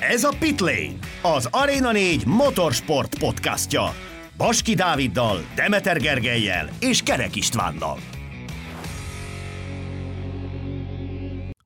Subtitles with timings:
[0.00, 3.94] Ez a Pitlane, az Arena 4 motorsport podcastja.
[4.36, 7.98] Baski Dáviddal, Demeter Gergelyel és Kerek Istvánnal.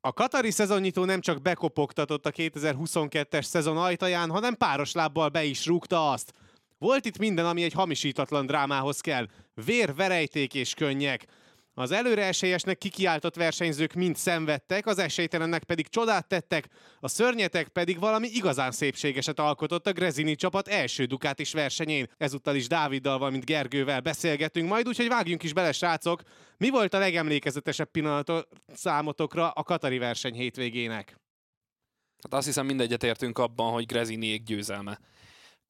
[0.01, 5.67] A katari szezonnyitó nem csak bekopogtatott a 2022-es szezon ajtaján, hanem páros lábbal be is
[5.67, 6.33] rúgta azt.
[6.79, 9.27] Volt itt minden, ami egy hamisítatlan drámához kell.
[9.65, 11.27] Vér, verejték és könnyek.
[11.75, 16.69] Az előre esélyesnek kikiáltott versenyzők mind szenvedtek, az esélytelennek pedig csodát tettek,
[17.01, 22.11] a szörnyetek pedig valami igazán szépségeset alkotott a Grezini csapat első is versenyén.
[22.17, 26.23] Ezúttal is Dáviddal, valamint Gergővel beszélgetünk majd, úgyhogy vágjunk is bele, srácok.
[26.57, 31.21] Mi volt a legemlékezetesebb pillanat számotokra a Katari verseny hétvégének?
[32.23, 34.99] Hát azt hiszem mindegyet értünk abban, hogy Greziniék győzelme.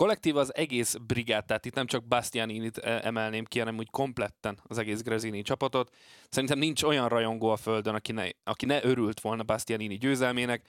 [0.03, 4.59] Kollektív az egész brigád, tehát itt nem csak Bastianinit e, emelném ki, hanem úgy kompletten
[4.63, 5.95] az egész Grezini csapatot.
[6.29, 10.69] Szerintem nincs olyan rajongó a földön, aki ne, aki ne örült volna Bastianini győzelmének.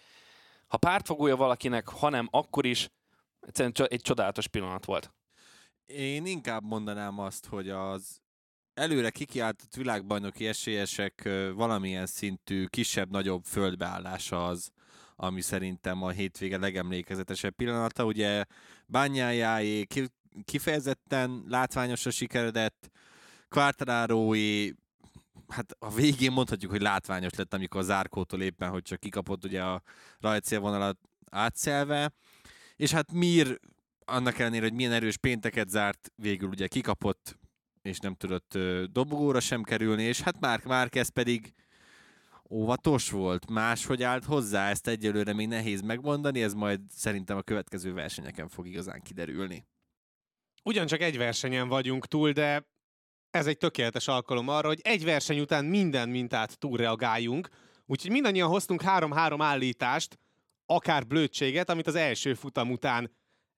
[0.68, 2.90] Ha pártfogója valakinek, hanem akkor is,
[3.40, 5.14] egyszerűen egy csodálatos pillanat volt.
[5.86, 8.22] Én inkább mondanám azt, hogy az
[8.74, 14.72] előre kikiáltott világbajnoki esélyesek valamilyen szintű kisebb-nagyobb földbeállása az,
[15.16, 18.06] ami szerintem a hétvége legemlékezetesebb pillanata.
[18.06, 18.44] Ugye
[18.94, 19.88] Bányájáé
[20.46, 22.90] kifejezetten látványosra sikeredett,
[23.50, 24.72] Quartararói
[25.48, 29.64] hát a végén mondhatjuk, hogy látványos lett, amikor a zárkótól éppen, hogy csak kikapott ugye
[29.64, 29.82] a
[30.20, 30.98] rajtszélvonalat
[31.32, 32.12] átszelve,
[32.76, 33.60] és hát Mir
[34.06, 37.38] annak ellenére, hogy milyen erős pénteket zárt, végül ugye kikapott,
[37.82, 38.58] és nem tudott
[38.92, 41.54] dobogóra sem kerülni, és hát Márk Márquez pedig
[42.50, 47.94] óvatos volt, máshogy állt hozzá, ezt egyelőre még nehéz megmondani, ez majd szerintem a következő
[47.94, 49.66] versenyeken fog igazán kiderülni.
[50.64, 52.68] Ugyancsak egy versenyen vagyunk túl, de
[53.30, 57.50] ez egy tökéletes alkalom arra, hogy egy verseny után minden mintát túlreagáljunk,
[57.86, 60.20] úgyhogy mindannyian hoztunk három-három állítást,
[60.66, 63.12] akár blödséget, amit az első futam után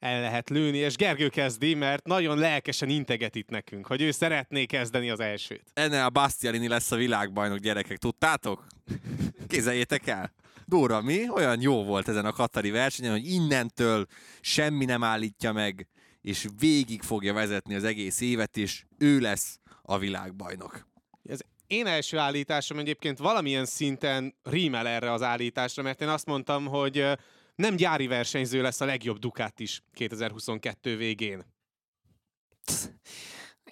[0.06, 4.66] el lehet lőni, és Gergő kezdi, mert nagyon lelkesen integet itt nekünk, hogy ő szeretné
[4.66, 5.64] kezdeni az elsőt.
[5.74, 8.68] Enne a Bastianini lesz a világbajnok, gyerekek, tudtátok?
[9.48, 10.34] Kézeljétek el!
[10.66, 11.30] Dóra, mi?
[11.30, 14.06] Olyan jó volt ezen a Katari versenyen, hogy innentől
[14.42, 15.88] semmi nem állítja meg,
[16.22, 20.88] és végig fogja vezetni az egész évet, és ő lesz a világbajnok.
[21.30, 26.66] Ez én első állításom egyébként valamilyen szinten rímel erre az állításra, mert én azt mondtam,
[26.66, 27.06] hogy
[27.56, 31.46] nem gyári versenyző lesz a legjobb Ducati is 2022 végén.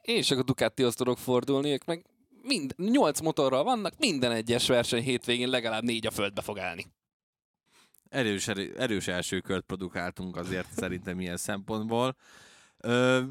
[0.02, 2.06] Én csak a Ducatihoz tudok fordulni, ők meg
[2.42, 6.86] mind, 8 motorral vannak, minden egyes verseny hétvégén legalább négy a földbe fog állni.
[8.10, 12.16] Erős, erős első kört produkáltunk azért szerintem ilyen szempontból.
[12.78, 13.22] Ö,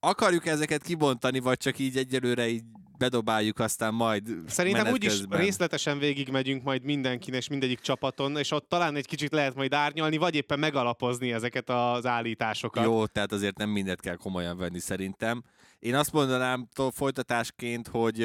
[0.00, 2.64] akarjuk ezeket kibontani, vagy csak így egyelőre így
[2.98, 8.96] bedobáljuk, aztán majd Szerintem úgyis részletesen végigmegyünk majd mindenkin és mindegyik csapaton, és ott talán
[8.96, 12.84] egy kicsit lehet majd árnyalni, vagy éppen megalapozni ezeket az állításokat.
[12.84, 15.42] Jó, tehát azért nem mindet kell komolyan venni szerintem.
[15.78, 18.18] Én azt mondanám folytatásként, hogy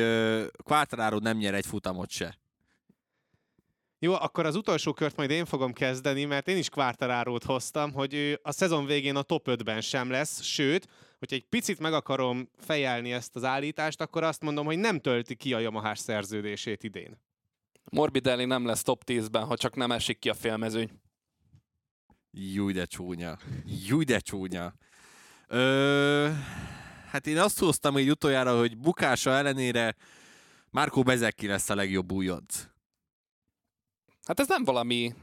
[0.63, 2.39] Quartararo nem nyer egy futamot se.
[4.03, 8.13] Jó, akkor az utolsó kört majd én fogom kezdeni, mert én is Quartararót hoztam, hogy
[8.13, 10.87] ő a szezon végén a top 5-ben sem lesz, sőt,
[11.19, 15.35] hogyha egy picit meg akarom fejelni ezt az állítást, akkor azt mondom, hogy nem tölti
[15.35, 17.17] ki a Yamaha szerződését idén.
[17.91, 20.89] Morbidelli nem lesz top 10-ben, ha csak nem esik ki a félmezőny.
[22.31, 23.37] Júj, de csúnya.
[23.87, 24.73] Júj, de csúnya.
[25.47, 26.29] Ö,
[27.07, 29.95] hát én azt hoztam hogy utoljára, hogy bukása ellenére
[30.69, 32.70] Márkó Bezekki lesz a legjobb újonc.
[34.27, 35.13] Hát ez nem valami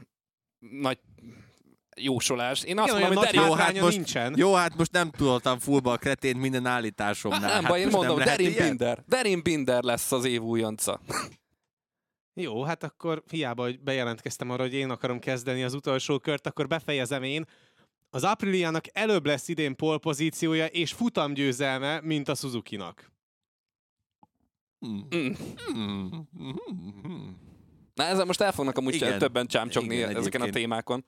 [0.59, 0.99] nagy
[1.95, 2.63] jósolás.
[2.63, 4.33] Én azt mondom, hogy jó, hát most, nincsen.
[4.37, 7.41] Jó, hát most nem tudottam fullba a kretén minden állításomnál.
[7.41, 9.03] Hát, nem hát baj, én mondom, Derin Binder.
[9.07, 10.99] Derin Binder lesz az év újonca.
[12.33, 16.67] Jó, hát akkor hiába, hogy bejelentkeztem arra, hogy én akarom kezdeni az utolsó kört, akkor
[16.67, 17.45] befejezem én.
[18.09, 23.11] Az Apriliának előbb lesz idén polpozíciója és futamgyőzelme, mint a Suzuki-nak.
[24.85, 24.99] Mm.
[25.15, 26.07] Mm.
[26.43, 27.29] Mm.
[27.99, 31.05] Na ezzel most el fognak amúgy igen, többen csámcsogni igen, ezeken a témákon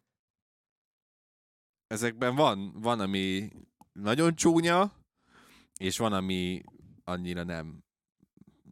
[1.92, 3.50] ezekben van, van, ami
[3.94, 4.92] nagyon csúnya,
[5.80, 6.62] és van, ami
[7.04, 7.84] annyira nem,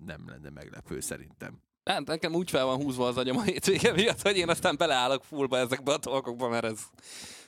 [0.06, 1.62] nem lenne meglepő szerintem.
[1.83, 5.24] Hát nekem úgy fel van húzva az agyam a hétvége miatt, hogy én aztán beleállok
[5.24, 6.80] fullba ezekbe a dolgokba, mert ez,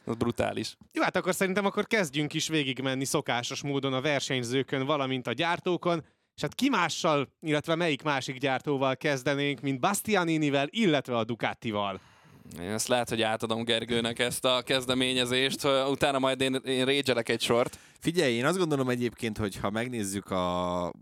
[0.06, 0.78] ez brutális.
[0.94, 6.06] Jó, hát akkor szerintem akkor kezdjünk is végigmenni szokásos módon a versenyzőkön, valamint a gyártókon,
[6.36, 12.00] és hát ki mással, illetve melyik másik gyártóval kezdenénk, mint Bastianinivel, illetve a Ducatival.
[12.60, 17.42] Én ezt lehet, hogy átadom Gergőnek ezt a kezdeményezést, utána majd én, én régyelek egy
[17.42, 17.78] sort.
[18.00, 20.94] Figyelj, én azt gondolom egyébként, hogy ha megnézzük a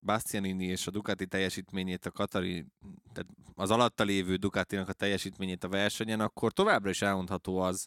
[0.00, 2.66] Bastianini és a Ducati teljesítményét, a Katari,
[3.12, 7.86] tehát az alatta lévő Ducatinak a teljesítményét a versenyen, akkor továbbra is elmondható az,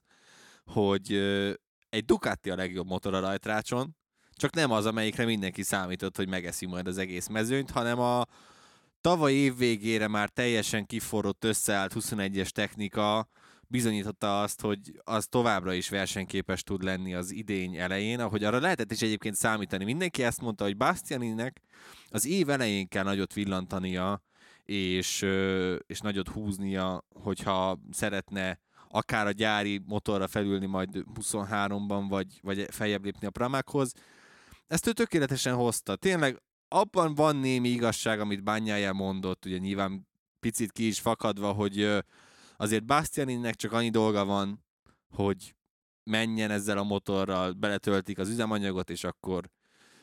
[0.65, 1.13] hogy
[1.89, 3.95] egy Ducati a legjobb motor a rajtrácson,
[4.41, 8.25] csak nem az, amelyikre mindenki számított, hogy megeszi majd az egész mezőnyt, hanem a
[9.01, 13.27] tavaly év végére már teljesen kiforrott, összeállt 21-es technika
[13.67, 18.91] bizonyította azt, hogy az továbbra is versenyképes tud lenni az idény elején, ahogy arra lehetett
[18.91, 19.83] is egyébként számítani.
[19.83, 21.61] Mindenki ezt mondta, hogy Bastianinek
[22.09, 24.21] az év elején kell nagyot villantania,
[24.65, 25.21] és,
[25.87, 28.59] és nagyot húznia, hogyha szeretne
[28.89, 33.93] akár a gyári motorra felülni majd 23-ban, vagy, vagy feljebb lépni a Pramákhoz.
[34.71, 35.95] Ezt ő tökéletesen hozta.
[35.95, 40.07] Tényleg abban van némi igazság, amit Bányája mondott, ugye nyilván
[40.39, 42.03] picit ki is fakadva, hogy
[42.57, 44.65] azért Bastianinnek csak annyi dolga van,
[45.09, 45.55] hogy
[46.03, 49.49] menjen ezzel a motorral, beletöltik az üzemanyagot, és akkor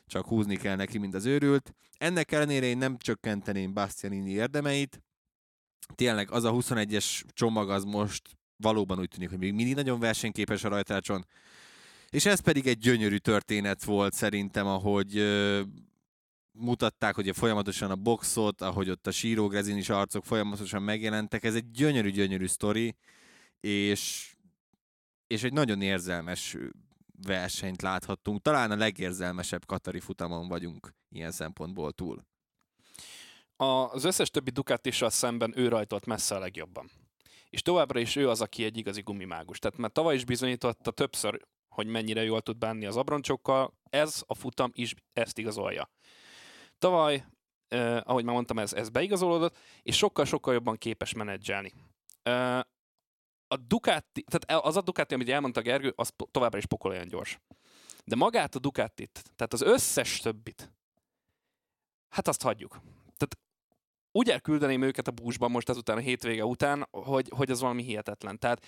[0.07, 1.75] csak húzni kell neki, mint az őrült.
[1.97, 5.03] Ennek ellenére én nem csökkenteném Bastianini érdemeit.
[5.95, 8.23] Tényleg az a 21-es csomag az most
[8.57, 11.27] valóban úgy tűnik, hogy még mindig nagyon versenyképes a rajtrácson.
[12.11, 15.23] És ez pedig egy gyönyörű történet volt szerintem, ahogy
[16.53, 21.45] mutatták, hogy folyamatosan a boxot, ahogy ott a síró is arcok folyamatosan megjelentek.
[21.45, 22.97] Ez egy gyönyörű-gyönyörű sztori,
[23.61, 24.33] és,
[25.27, 26.57] és egy nagyon érzelmes
[27.27, 28.43] versenyt láthattunk.
[28.43, 32.27] Talán a legérzelmesebb Katari futamon vagyunk ilyen szempontból túl.
[33.57, 36.91] Az összes többi Ducatissal szemben ő rajtolt messze a legjobban
[37.51, 39.59] és továbbra is ő az, aki egy igazi gumimágus.
[39.59, 41.47] Tehát már tavaly is bizonyította többször,
[41.79, 45.91] hogy mennyire jól tud bánni az abroncsokkal, ez a futam is ezt igazolja.
[46.79, 47.25] Tavaly,
[47.69, 51.73] eh, ahogy már mondtam, ez, ez beigazolódott, és sokkal-sokkal jobban képes menedzselni.
[52.23, 52.59] Eh,
[53.49, 57.39] a Ducati, tehát az a Ducati, amit elmondta Gergő, az továbbra is pokol olyan gyors.
[58.05, 60.73] De magát a Ducatit, tehát az összes többit,
[62.09, 62.81] hát azt hagyjuk
[64.13, 68.39] úgy elküldeném őket a búzsba most ezután a hétvége után, hogy, hogy az valami hihetetlen.
[68.39, 68.67] Tehát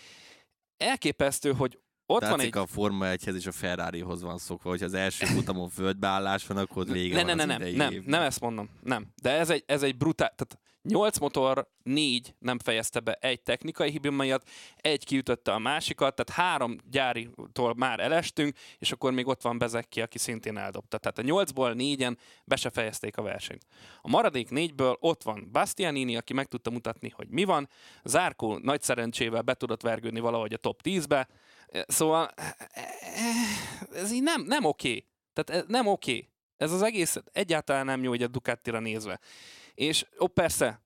[0.77, 1.79] elképesztő, hogy
[2.11, 2.69] ott Látszik van egy...
[2.69, 6.87] a Forma 1-hez és a Ferrarihoz van szokva, hogy az első futamon földbeállás van, akkor
[6.87, 9.07] vége ne, van ne, ne, nem, nem, nem ezt mondom, nem.
[9.23, 13.91] De ez egy, ez egy brutál, tehát 8 motor, 4 nem fejezte be egy technikai
[13.91, 19.43] hiba miatt, egy kiütötte a másikat, tehát három gyáritól már elestünk, és akkor még ott
[19.43, 20.99] van Bezekki, aki szintén eldobta.
[20.99, 23.67] Tehát a 8-ból 4-en be se fejezték a versenyt.
[24.01, 27.69] A maradék 4-ből ott van Bastianini, aki meg tudta mutatni, hogy mi van,
[28.05, 31.29] Zárkó nagy szerencsével be tudott vergődni valahogy a top 10-be,
[31.87, 32.31] Szóval
[33.93, 35.07] ez így nem, nem oké.
[35.33, 36.29] Tehát nem oké.
[36.57, 39.21] Ez az egész egyáltalán nem jó, hogy a Ducatira nézve.
[39.75, 40.83] És ó, persze,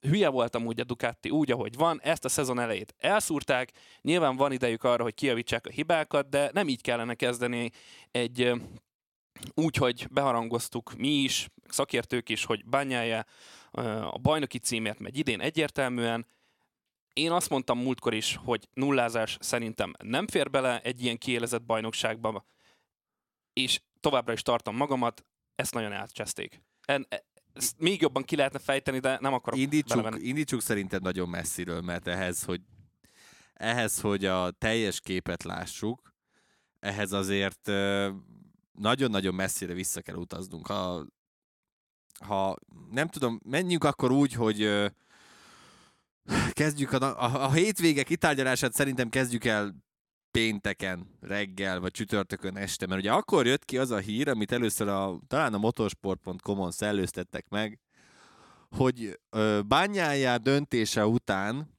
[0.00, 4.52] hülye voltam úgy a Ducati úgy, ahogy van, ezt a szezon elejét elszúrták, nyilván van
[4.52, 7.70] idejük arra, hogy kiavítsák a hibákat, de nem így kellene kezdeni
[8.10, 8.52] egy
[9.54, 13.24] úgy, hogy beharangoztuk mi is, szakértők is, hogy bányája
[14.10, 16.26] a bajnoki címért megy idén egyértelműen,
[17.12, 22.44] én azt mondtam múltkor is, hogy nullázás szerintem nem fér bele egy ilyen kiélezett bajnokságba,
[23.52, 25.24] és továbbra is tartom magamat,
[25.54, 26.62] ezt nagyon átcseszték.
[26.84, 31.28] En, e, ezt még jobban ki lehetne fejteni, de nem akarok indítsuk, indítsuk szerinted nagyon
[31.28, 32.60] messziről, mert ehhez, hogy
[33.52, 36.14] ehhez, hogy a teljes képet lássuk,
[36.80, 37.70] ehhez azért
[38.72, 40.66] nagyon-nagyon messzire vissza kell utaznunk.
[40.66, 41.06] Ha,
[42.24, 42.56] ha
[42.90, 44.90] nem tudom, menjünk akkor úgy, hogy
[46.52, 49.74] Kezdjük a, a, a hétvége kitárgyalását szerintem kezdjük el
[50.30, 54.88] pénteken reggel, vagy csütörtökön este, mert ugye akkor jött ki az a hír, amit először
[54.88, 57.80] a, talán a motorsport.com-on szellőztettek meg,
[58.76, 59.20] hogy
[59.66, 61.70] bányájá döntése után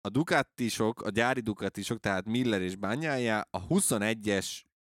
[0.00, 4.46] a Ducatisok, a gyári Ducatisok, tehát Miller és bányájá a 21-es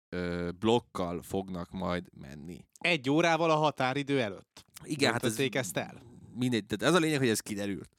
[0.09, 2.65] ö, blokkal fognak majd menni.
[2.79, 4.65] Egy órával a határidő előtt.
[4.83, 6.01] Igen, hát ez, ezt el.
[6.33, 7.89] Mindegy, tehát ez a lényeg, hogy ez kiderült.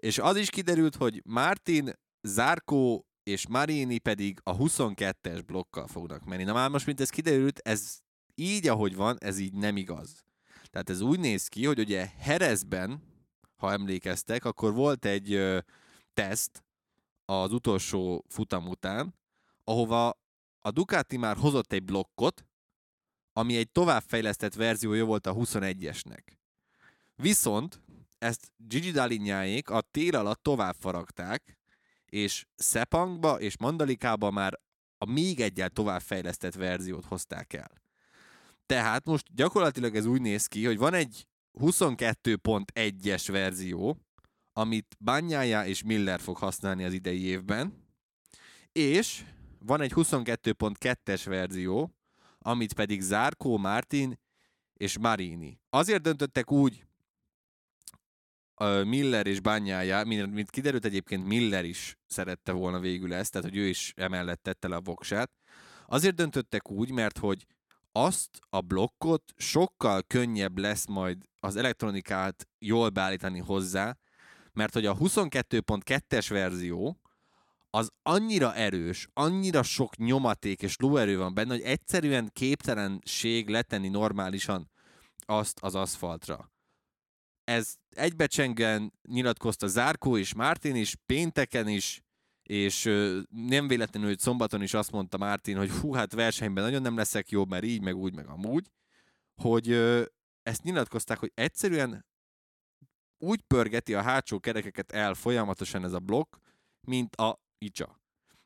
[0.00, 1.92] És az is kiderült, hogy Martin,
[2.22, 6.44] Zárkó és Marini pedig a 22-es blokkal fognak menni.
[6.44, 7.98] Na már most, mint ez kiderült, ez
[8.34, 10.24] így, ahogy van, ez így nem igaz.
[10.70, 13.02] Tehát ez úgy néz ki, hogy ugye Herezben,
[13.56, 15.58] ha emlékeztek, akkor volt egy ö,
[16.14, 16.64] teszt
[17.24, 19.14] az utolsó futam után,
[19.64, 20.20] ahova
[20.60, 22.44] a Ducati már hozott egy blokkot,
[23.32, 26.22] ami egy továbbfejlesztett verziója volt a 21-esnek.
[27.14, 27.80] Viszont
[28.20, 31.58] ezt Gigi Dalinyáék a tél alatt tovább faragták,
[32.04, 34.60] és Sepangba és Mandalikába már
[34.98, 37.70] a még egyel továbbfejlesztett verziót hozták el.
[38.66, 41.26] Tehát most gyakorlatilag ez úgy néz ki, hogy van egy
[41.60, 43.96] 22.1-es verzió,
[44.52, 47.84] amit Banyája és Miller fog használni az idei évben,
[48.72, 49.24] és
[49.58, 51.94] van egy 22.2-es verzió,
[52.38, 54.20] amit pedig Zárkó, Martin
[54.72, 55.60] és Marini.
[55.70, 56.84] Azért döntöttek úgy
[58.64, 63.66] Miller és Bányája, mint, kiderült egyébként Miller is szerette volna végül ezt, tehát hogy ő
[63.66, 65.30] is emellett tette le a voksát.
[65.86, 67.46] Azért döntöttek úgy, mert hogy
[67.92, 73.96] azt a blokkot sokkal könnyebb lesz majd az elektronikát jól beállítani hozzá,
[74.52, 77.00] mert hogy a 22.2-es verzió
[77.70, 84.70] az annyira erős, annyira sok nyomaték és lóerő van benne, hogy egyszerűen képtelenség letenni normálisan
[85.26, 86.50] azt az aszfaltra.
[87.50, 92.02] Ez egybecsengen nyilatkozta Zárkó és Mártin is, pénteken is,
[92.42, 92.82] és
[93.28, 97.30] nem véletlenül, hogy szombaton is azt mondta Mártin, hogy hú, hát versenyben nagyon nem leszek
[97.30, 98.70] jobb, mert így, meg úgy, meg amúgy,
[99.42, 99.72] hogy
[100.42, 102.06] ezt nyilatkozták, hogy egyszerűen
[103.18, 106.36] úgy pörgeti a hátsó kerekeket el folyamatosan ez a blokk,
[106.80, 108.00] mint a icsa.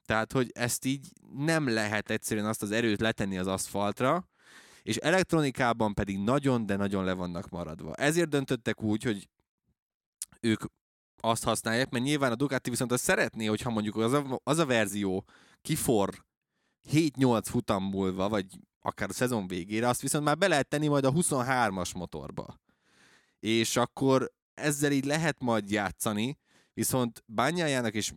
[0.04, 4.28] Tehát, hogy ezt így nem lehet egyszerűen azt az erőt letenni az aszfaltra,
[4.84, 7.94] és elektronikában pedig nagyon, de nagyon le vannak maradva.
[7.94, 9.28] Ezért döntöttek úgy, hogy
[10.40, 10.64] ők
[11.20, 14.66] azt használják, mert nyilván a Ducati viszont azt szeretné, hogyha mondjuk az a, az a
[14.66, 15.24] verzió
[15.62, 16.24] kifor
[16.90, 18.46] 7-8 futam múlva, vagy
[18.80, 22.60] akár a szezon végére, azt viszont már be lehet tenni majd a 23-as motorba.
[23.40, 26.38] És akkor ezzel így lehet majd játszani,
[26.74, 28.12] viszont bányájának és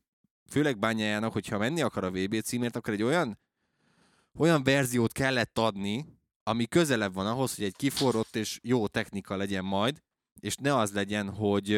[0.50, 3.40] főleg bányájának, hogyha menni akar a VB címért, akkor egy olyan
[4.40, 6.17] olyan verziót kellett adni,
[6.48, 10.01] ami közelebb van ahhoz, hogy egy kiforrott és jó technika legyen majd,
[10.39, 11.72] és ne az legyen, hogy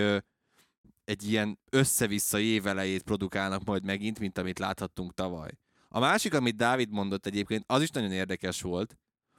[1.04, 5.52] egy ilyen össze-vissza évelejét produkálnak majd megint, mint amit láthattunk tavaly.
[5.88, 8.98] A másik, amit Dávid mondott egyébként, az is nagyon érdekes volt,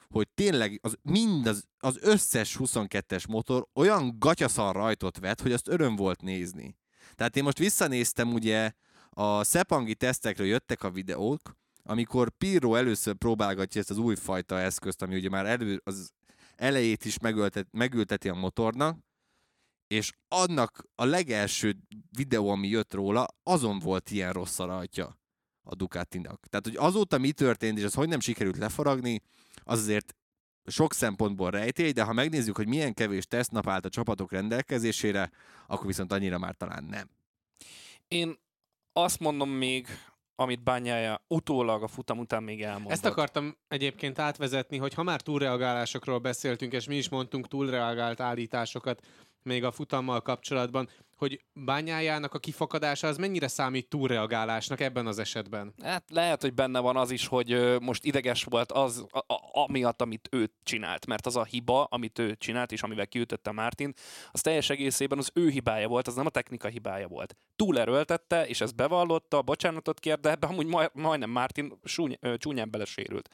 [0.09, 5.69] hogy tényleg az, mind az, az összes 22-es motor olyan gatyaszar rajtot vett, hogy azt
[5.69, 6.77] öröm volt nézni.
[7.15, 8.73] Tehát én most visszanéztem ugye
[9.11, 15.15] a Szepangi tesztekről jöttek a videók, amikor Pirro először próbálgatja ezt az újfajta eszközt, ami
[15.17, 16.11] ugye már elő, az
[16.57, 18.99] elejét is megültet, megülteti a motornak,
[19.87, 21.77] és annak a legelső
[22.17, 25.19] videó, ami jött róla, azon volt ilyen rossz a rajtja
[25.63, 26.47] a Ducatinak.
[26.47, 29.23] Tehát, hogy azóta mi történt, és az hogy nem sikerült lefaragni,
[29.63, 30.15] az azért
[30.65, 35.31] sok szempontból rejtély, de ha megnézzük, hogy milyen kevés tesztnap állt a csapatok rendelkezésére,
[35.67, 37.11] akkor viszont annyira már talán nem.
[38.09, 38.39] Én
[38.93, 39.87] azt mondom még,
[40.41, 42.93] amit bányája utólag a futam után még elmondott.
[42.93, 49.01] Ezt akartam egyébként átvezetni, hogy ha már túlreagálásokról beszéltünk, és mi is mondtunk túlreagált állításokat
[49.43, 50.89] még a futammal kapcsolatban,
[51.21, 55.75] hogy bányájának a kifakadása az mennyire számít túlreagálásnak ebben az esetben?
[55.83, 60.03] Hát lehet, hogy benne van az is, hogy most ideges volt az, a, a, amiatt,
[60.03, 61.07] amit ő csinált.
[61.07, 63.93] Mert az a hiba, amit ő csinált, és amivel kiütötte Mártin,
[64.31, 67.37] az teljes egészében az ő hibája volt, az nem a technika hibája volt.
[67.57, 73.29] Túlerőltette, és ezt bevallotta, bocsánatot kért, de ebbe amúgy maj, majdnem Mártin súny, csúnyán belesérült.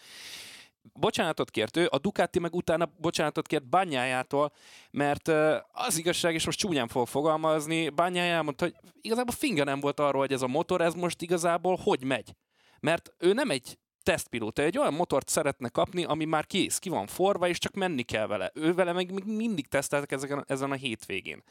[0.93, 4.53] Bocsánatot kért ő, a Ducati meg utána bocsánatot kért Bányájától,
[4.91, 5.29] mert
[5.73, 10.21] az igazság, és most csúnyán fog fogalmazni, Bányája elmondta, hogy igazából finga nem volt arról,
[10.21, 12.35] hogy ez a motor, ez most igazából hogy megy.
[12.81, 17.07] Mert ő nem egy tesztpilóta, egy olyan motort szeretne kapni, ami már kész, ki van
[17.07, 18.51] forva, és csak menni kell vele.
[18.55, 21.43] Ő vele meg még mindig teszteltek ezeken, ezen a hétvégén.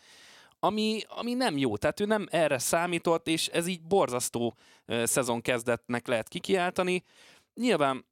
[0.59, 4.57] Ami, ami nem jó, tehát ő nem erre számított, és ez így borzasztó
[5.03, 7.03] szezon kezdetnek lehet kikiáltani.
[7.53, 8.05] Nyilván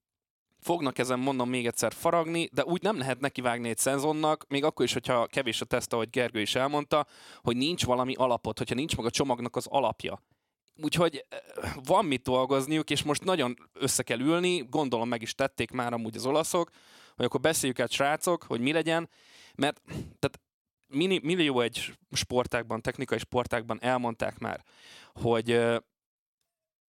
[0.63, 4.85] fognak ezen mondom még egyszer faragni, de úgy nem lehet nekivágni egy szezonnak, még akkor
[4.85, 7.07] is, hogyha kevés a teszt, ahogy Gergő is elmondta,
[7.41, 10.23] hogy nincs valami alapot, hogyha nincs meg a csomagnak az alapja.
[10.81, 11.39] Úgyhogy eh,
[11.83, 16.15] van mit dolgozniuk, és most nagyon össze kell ülni, gondolom meg is tették már amúgy
[16.15, 16.69] az olaszok,
[17.15, 19.09] hogy akkor beszéljük át srácok, hogy mi legyen,
[19.55, 19.81] mert
[20.19, 20.39] tehát
[20.87, 24.63] mini, millió egy sportákban, technikai sportákban elmondták már,
[25.13, 25.77] hogy eh,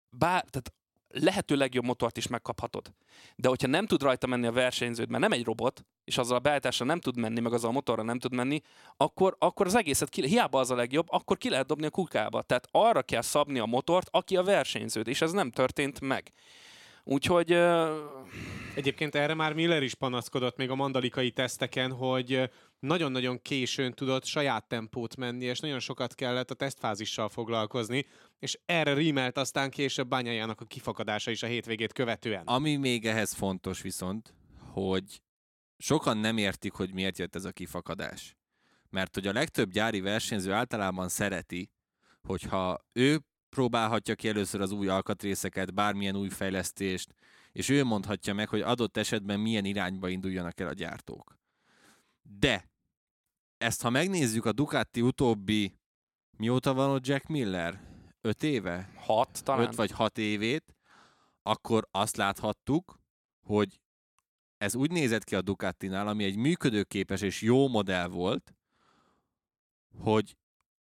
[0.09, 0.73] bár, tehát
[1.19, 2.93] lehető legjobb motort is megkaphatod.
[3.35, 6.39] De hogyha nem tud rajta menni a versenyződ, mert nem egy robot, és azzal a
[6.39, 8.61] beállításra nem tud menni, meg azzal a motorra nem tud menni,
[8.97, 12.41] akkor, akkor az egészet, ki, hiába az a legjobb, akkor ki lehet dobni a kukába.
[12.41, 16.31] Tehát arra kell szabni a motort, aki a versenyződ, és ez nem történt meg.
[17.03, 17.89] Úgyhogy uh,
[18.75, 24.67] Egyébként erre már Miller is panaszkodott még a mandalikai teszteken, hogy nagyon-nagyon későn tudott saját
[24.67, 28.05] tempót menni, és nagyon sokat kellett a tesztfázissal foglalkozni,
[28.39, 32.43] és erre rímelt aztán később bányájának a kifakadása is a hétvégét követően.
[32.45, 34.33] Ami még ehhez fontos viszont,
[34.71, 35.21] hogy
[35.77, 38.35] sokan nem értik, hogy miért jött ez a kifakadás.
[38.89, 41.69] Mert hogy a legtöbb gyári versenyző általában szereti,
[42.23, 47.13] hogyha ő próbálhatja ki először az új alkatrészeket, bármilyen új fejlesztést,
[47.51, 51.37] és ő mondhatja meg, hogy adott esetben milyen irányba induljanak el a gyártók.
[52.29, 52.69] De
[53.57, 55.79] ezt ha megnézzük a Ducati utóbbi,
[56.37, 57.81] mióta van ott Jack Miller?
[58.21, 58.91] Öt éve?
[58.95, 59.67] hat talán.
[59.67, 60.75] 5 vagy 6 évét,
[61.41, 62.99] akkor azt láthattuk,
[63.47, 63.81] hogy
[64.57, 68.55] ez úgy nézett ki a Ducatinál, ami egy működőképes és jó modell volt,
[69.97, 70.37] hogy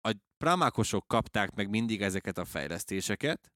[0.02, 3.52] a pramákosok kapták meg mindig ezeket a fejlesztéseket,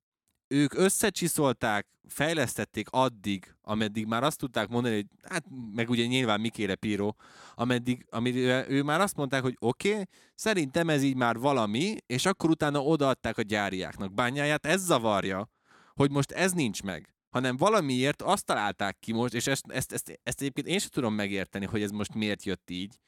[0.53, 6.75] ők összecsiszolták, fejlesztették addig, ameddig már azt tudták mondani, hogy hát meg ugye nyilván Mikéle
[6.75, 7.13] Piro,
[7.55, 10.03] ameddig, amire ő már azt mondták, hogy oké, okay,
[10.35, 14.13] szerintem ez így már valami, és akkor utána odaadták a gyáriáknak.
[14.13, 15.49] Bányáját, ez zavarja,
[15.93, 20.19] hogy most ez nincs meg hanem valamiért azt találták ki most, és ezt, ezt, ezt,
[20.23, 22.99] ezt egyébként én sem tudom megérteni, hogy ez most miért jött így,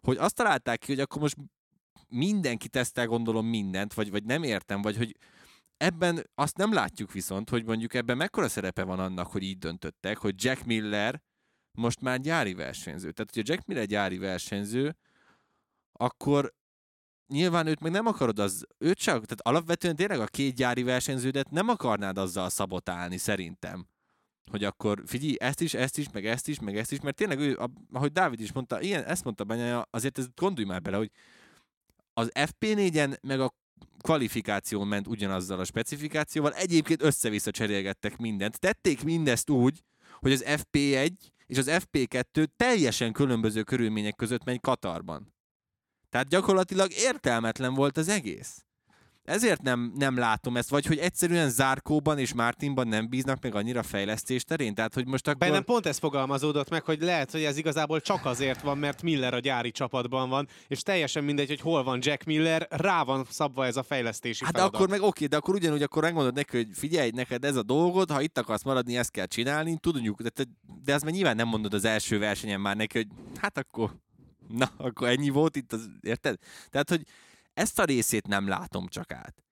[0.00, 1.36] hogy azt találták ki, hogy akkor most
[2.08, 5.16] mindenki tesztel gondolom mindent, vagy, vagy nem értem, vagy hogy
[5.80, 10.18] ebben azt nem látjuk viszont, hogy mondjuk ebben mekkora szerepe van annak, hogy így döntöttek,
[10.18, 11.22] hogy Jack Miller
[11.72, 13.10] most már gyári versenyző.
[13.12, 14.96] Tehát, hogyha Jack Miller gyári versenyző,
[15.92, 16.54] akkor
[17.26, 21.50] nyilván őt meg nem akarod az, őt csak, tehát alapvetően tényleg a két gyári versenyződet
[21.50, 23.86] nem akarnád azzal szabotálni szerintem.
[24.50, 27.38] Hogy akkor figyelj, ezt is, ezt is, meg ezt is, meg ezt is, mert tényleg
[27.38, 27.58] ő,
[27.92, 31.10] ahogy Dávid is mondta, ilyen, ezt mondta benne, azért ez gondolj már bele, hogy
[32.12, 33.54] az FP4-en meg a
[34.02, 38.58] kvalifikáción ment ugyanazzal a specifikációval, egyébként össze-vissza cserélgettek mindent.
[38.58, 39.80] Tették mindezt úgy,
[40.18, 41.10] hogy az FP1
[41.46, 45.34] és az FP2 teljesen különböző körülmények között megy Katarban.
[46.08, 48.64] Tehát gyakorlatilag értelmetlen volt az egész.
[49.24, 53.82] Ezért nem, nem látom ezt, vagy hogy egyszerűen Zárkóban és Mártinban nem bíznak meg annyira
[53.82, 54.74] fejlesztés terén?
[54.74, 55.38] Tehát, hogy most akkor...
[55.38, 59.34] Bennem pont ez fogalmazódott meg, hogy lehet, hogy ez igazából csak azért van, mert Miller
[59.34, 63.66] a gyári csapatban van, és teljesen mindegy, hogy hol van Jack Miller, rá van szabva
[63.66, 64.74] ez a fejlesztési Hát feladat.
[64.74, 68.10] akkor meg oké, de akkor ugyanúgy akkor megmondod neki, hogy figyelj, neked ez a dolgod,
[68.10, 70.44] ha itt akarsz maradni, ezt kell csinálni, tudjuk, de,
[70.84, 73.90] de ezt már nyilván nem mondod az első versenyen már neki, hogy hát akkor
[74.48, 76.36] Na, akkor ennyi volt itt, az, érted?
[76.70, 77.02] Tehát, hogy
[77.54, 79.44] ezt a részét nem látom csak át.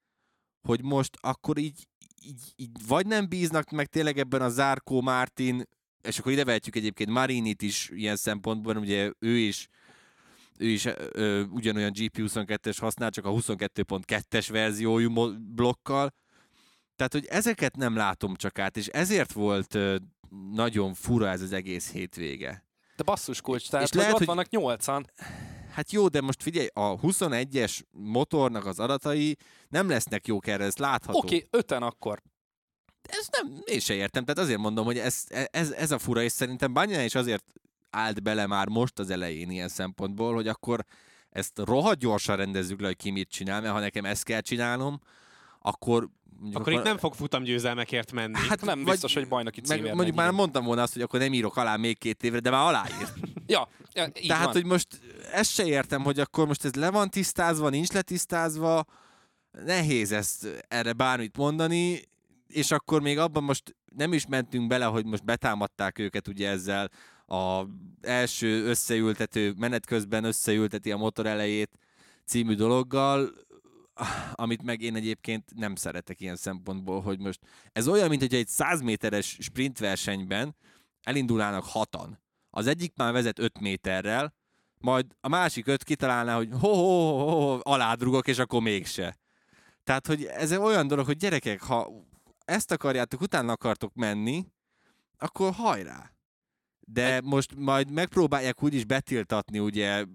[0.67, 1.87] Hogy most akkor így,
[2.21, 5.63] így, így vagy nem bíznak meg tényleg ebben a Zárkó Mártin,
[6.01, 9.67] és akkor ide vehetjük egyébként Marinit is ilyen szempontból, ugye ő is
[10.59, 16.13] ő is ö, ugyanolyan GP22-es használ, csak a 22.2-es verziójú blokkal.
[16.95, 19.95] Tehát, hogy ezeket nem látom csak át, és ezért volt ö,
[20.51, 22.63] nagyon fura ez az egész hétvége.
[22.95, 25.11] De basszus kulcs, tehát és lehet, hogy ott vannak nyolcan.
[25.71, 29.37] Hát jó, de most figyelj, a 21-es motornak az adatai
[29.69, 31.17] nem lesznek jók erre, ez látható.
[31.17, 32.21] Oké, okay, öten akkor.
[33.01, 36.31] Ez nem, én se értem, tehát azért mondom, hogy ez, ez, ez a fura, és
[36.31, 37.45] szerintem Banyán is azért
[37.89, 40.85] állt bele már most az elején ilyen szempontból, hogy akkor
[41.29, 44.99] ezt rohadt gyorsan rendezzük le, hogy ki mit csinál, mert ha nekem ezt kell csinálnom,
[45.59, 48.37] akkor Mondjuk akkor, akkor itt nem fog futamgyőzelmekért menni.
[48.37, 51.19] Hát nem vagy, biztos, hogy bajnoki címért meg, Mondjuk már mondtam volna azt, hogy akkor
[51.19, 53.13] nem írok alá még két évre, de már aláírt.
[53.93, 54.53] Ja, így Tehát, van.
[54.53, 54.87] hogy most
[55.31, 58.85] ezt se értem, hogy akkor most ez le van tisztázva, nincs letisztázva,
[59.51, 62.01] nehéz ezt erre bármit mondani,
[62.47, 66.89] és akkor még abban most nem is mentünk bele, hogy most betámadták őket ugye ezzel
[67.25, 67.65] a
[68.01, 71.77] első összeültető, menet közben összeülteti a motor elejét
[72.25, 73.29] című dologgal,
[74.33, 77.39] amit meg én egyébként nem szeretek ilyen szempontból, hogy most
[77.71, 80.55] ez olyan, mint hogy egy 100 méteres sprint versenyben
[81.03, 82.19] elindulnának hatan.
[82.49, 84.33] Az egyik már vezet 5 méterrel,
[84.77, 89.17] majd a másik öt kitalálná, hogy ho, ho, ho, ho aládrugok, és akkor mégse.
[89.83, 91.91] Tehát, hogy ez olyan dolog, hogy gyerekek, ha
[92.45, 94.45] ezt akarjátok, utána akartok menni,
[95.17, 96.11] akkor hajrá.
[96.79, 100.05] De most majd megpróbálják úgy is betiltatni ugye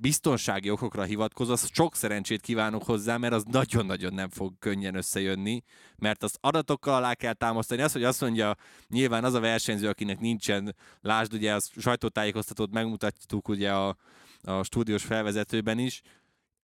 [0.00, 5.62] biztonsági okokra hivatkozva, sok szerencsét kívánok hozzá, mert az nagyon-nagyon nem fog könnyen összejönni,
[5.96, 7.82] mert az adatokkal alá kell támasztani.
[7.82, 8.56] Az, hogy azt mondja,
[8.88, 13.96] nyilván az a versenyző, akinek nincsen, lásd, ugye a sajtótájékoztatót megmutattuk ugye a,
[14.42, 16.00] a stúdiós felvezetőben is,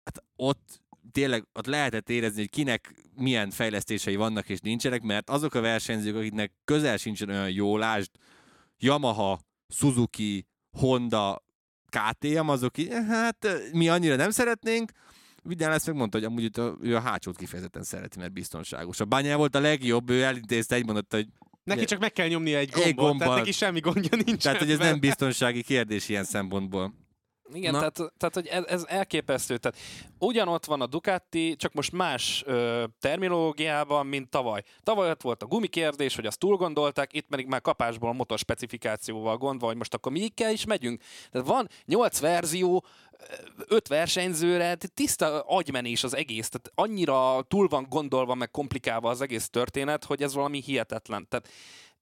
[0.04, 0.80] hát ott
[1.12, 6.16] tényleg ott lehetett érezni, hogy kinek milyen fejlesztései vannak és nincsenek, mert azok a versenyzők,
[6.16, 8.11] akiknek közel sincsen olyan jó, lásd,
[8.78, 11.42] Yamaha, Suzuki, Honda,
[11.90, 14.90] KTM, azok így, hát mi annyira nem szeretnénk,
[15.42, 19.00] Vidán lesz megmondta, hogy amúgy a, ő a hátsót kifejezetten szereti, mert biztonságos.
[19.00, 21.26] A bányá volt a legjobb, ő elintézte, egy mondatta, hogy
[21.64, 23.18] Neki csak meg kell nyomni egy gombot, egy gombot.
[23.18, 24.42] tehát neki semmi gondja nincs.
[24.42, 26.94] Tehát, hogy ez nem biztonsági kérdés ilyen szempontból.
[27.52, 29.56] Igen, tehát, tehát hogy ez, ez elképesztő.
[29.56, 29.78] Tehát
[30.18, 34.62] ugyanott van a Ducati, csak most más ö, terminológiában, mint tavaly.
[34.82, 38.38] Tavaly ott volt a gumikérdés, hogy azt túl gondolták, itt pedig már kapásból a motor
[38.38, 41.02] specifikációval gondva, hogy most akkor mi kell is megyünk.
[41.30, 42.84] Tehát van nyolc verzió,
[43.68, 49.48] öt versenyzőre, tiszta agymenés az egész, tehát annyira túl van gondolva, meg komplikálva az egész
[49.48, 51.26] történet, hogy ez valami hihetetlen.
[51.28, 51.48] Tehát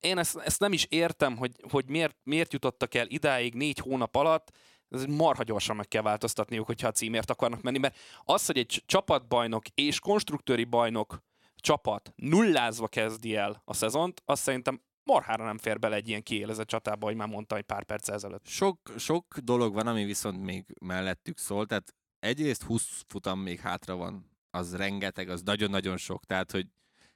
[0.01, 4.17] én ezt, ezt nem is értem, hogy, hogy miért, miért jutottak el idáig négy hónap
[4.17, 4.51] alatt,
[4.91, 8.83] ez marha gyorsan meg kell változtatniuk, hogyha a címért akarnak menni, mert az, hogy egy
[8.87, 11.23] csapatbajnok és konstruktőri bajnok
[11.55, 16.67] csapat nullázva kezdi el a szezont, azt szerintem marhára nem fér bele egy ilyen kiélezett
[16.67, 18.47] csatába, hogy már mondta egy pár perc ezelőtt.
[18.47, 23.97] Sok, sok dolog van, ami viszont még mellettük szól, tehát egyrészt 20 futam még hátra
[23.97, 26.67] van, az rengeteg, az nagyon-nagyon sok, tehát hogy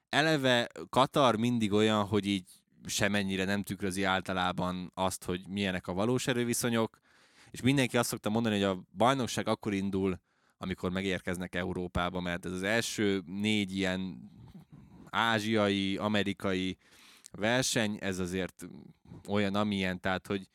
[0.09, 2.51] eleve Katar mindig olyan, hogy így
[2.87, 6.99] semennyire nem tükrözi általában azt, hogy milyenek a valós erőviszonyok,
[7.53, 10.21] és mindenki azt szokta mondani, hogy a bajnokság akkor indul,
[10.59, 14.31] amikor megérkeznek Európába, mert ez az első négy ilyen
[15.11, 16.77] ázsiai, amerikai
[17.33, 18.67] verseny, ez azért
[19.29, 20.49] olyan, amilyen, tehát hogy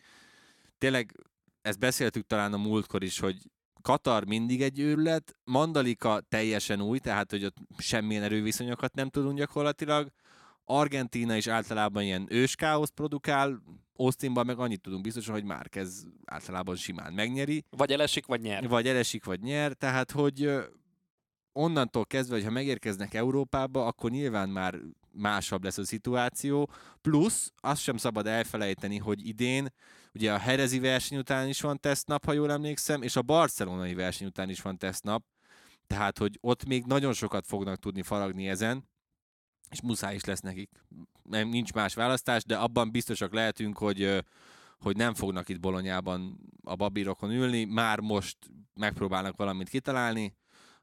[0.78, 1.16] tényleg
[1.62, 3.38] ezt beszéltük talán a múltkor is, hogy
[3.82, 10.12] Katar mindig egy őrület, Mandalika teljesen új, tehát hogy ott semmilyen erőviszonyokat nem tudunk gyakorlatilag,
[10.64, 13.62] Argentína is általában ilyen őskáoszt produkál,
[13.98, 17.64] Austinban meg annyit tudunk biztosan, hogy már ez általában simán megnyeri.
[17.70, 18.68] Vagy elesik, vagy nyer.
[18.68, 20.52] Vagy elesik, vagy nyer, tehát hogy
[21.52, 24.80] onnantól kezdve, hogy ha megérkeznek Európába, akkor nyilván már
[25.12, 26.70] másabb lesz a szituáció,
[27.02, 29.74] plusz azt sem szabad elfelejteni, hogy idén
[30.14, 34.28] ugye a Herezi verseny után is van tesztnap, ha jól emlékszem, és a barcelonai verseny
[34.28, 35.24] után is van tesztnap,
[35.88, 38.90] tehát hogy ott még nagyon sokat fognak tudni faragni ezen,
[39.70, 40.70] és muszáj is lesz nekik.
[41.30, 44.24] Nem, nincs más választás, de abban biztosak lehetünk, hogy,
[44.78, 48.38] hogy nem fognak itt Bolonyában a babírokon ülni, már most
[48.74, 50.36] megpróbálnak valamit kitalálni,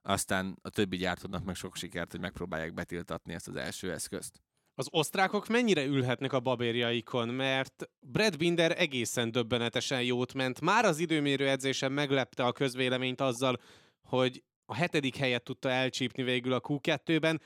[0.03, 4.41] aztán a többi gyártónak meg sok sikert, hogy megpróbálják betiltatni ezt az első eszközt.
[4.77, 10.61] Az osztrákok mennyire ülhetnek a babérjaikon, mert Brad Binder egészen döbbenetesen jót ment.
[10.61, 13.61] Már az időmérő edzésen meglepte a közvéleményt azzal,
[14.03, 17.41] hogy a hetedik helyet tudta elcsípni végül a Q2-ben,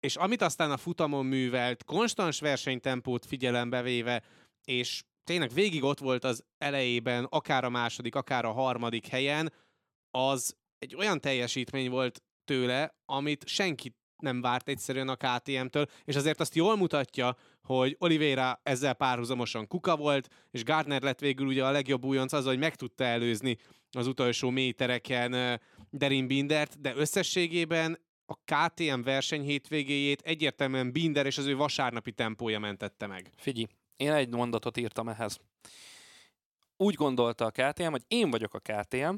[0.00, 4.22] és amit aztán a futamon művelt, konstans versenytempót figyelembe véve,
[4.64, 9.52] és tényleg végig ott volt az elejében, akár a második, akár a harmadik helyen,
[10.10, 16.40] az egy olyan teljesítmény volt tőle, amit senki nem várt egyszerűen a KTM-től, és azért
[16.40, 21.70] azt jól mutatja, hogy Oliveira ezzel párhuzamosan kuka volt, és Gardner lett végül ugye a
[21.70, 23.58] legjobb újonc az, hogy meg tudta előzni
[23.90, 27.98] az utolsó métereken Derin Bindert, de összességében
[28.30, 33.30] a KTM verseny hétvégéjét egyértelműen Binder és az ő vasárnapi tempója mentette meg.
[33.36, 35.40] Figyelj, én egy mondatot írtam ehhez.
[36.76, 39.14] Úgy gondolta a KTM, hogy én vagyok a KTM,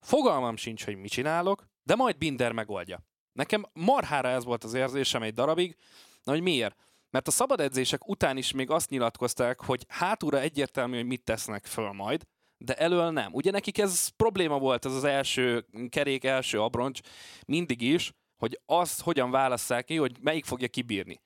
[0.00, 3.04] fogalmam sincs, hogy mit csinálok, de majd Binder megoldja.
[3.32, 5.76] Nekem marhára ez volt az érzésem egy darabig,
[6.22, 6.76] na hogy miért?
[7.10, 11.66] Mert a szabad edzések után is még azt nyilatkozták, hogy hátúra egyértelmű, hogy mit tesznek
[11.66, 12.22] föl majd,
[12.56, 13.32] de elől nem.
[13.32, 17.00] Ugye nekik ez probléma volt, ez az első kerék, első abroncs,
[17.46, 18.12] mindig is,
[18.42, 21.20] hogy azt hogyan válasszák ki, hogy melyik fogja kibírni.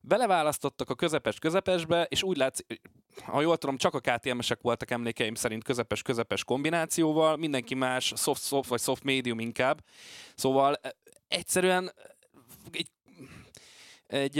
[0.00, 2.80] Beleválasztottak a közepes közepesbe, és úgy látszik,
[3.24, 8.80] ha jól tudom, csak a KTM-esek voltak emlékeim szerint közepes-közepes kombinációval, mindenki más soft-soft vagy
[8.80, 9.84] soft medium inkább.
[10.34, 10.94] Szóval e,
[11.28, 11.92] egyszerűen
[12.70, 12.90] egy,
[14.06, 14.38] egy,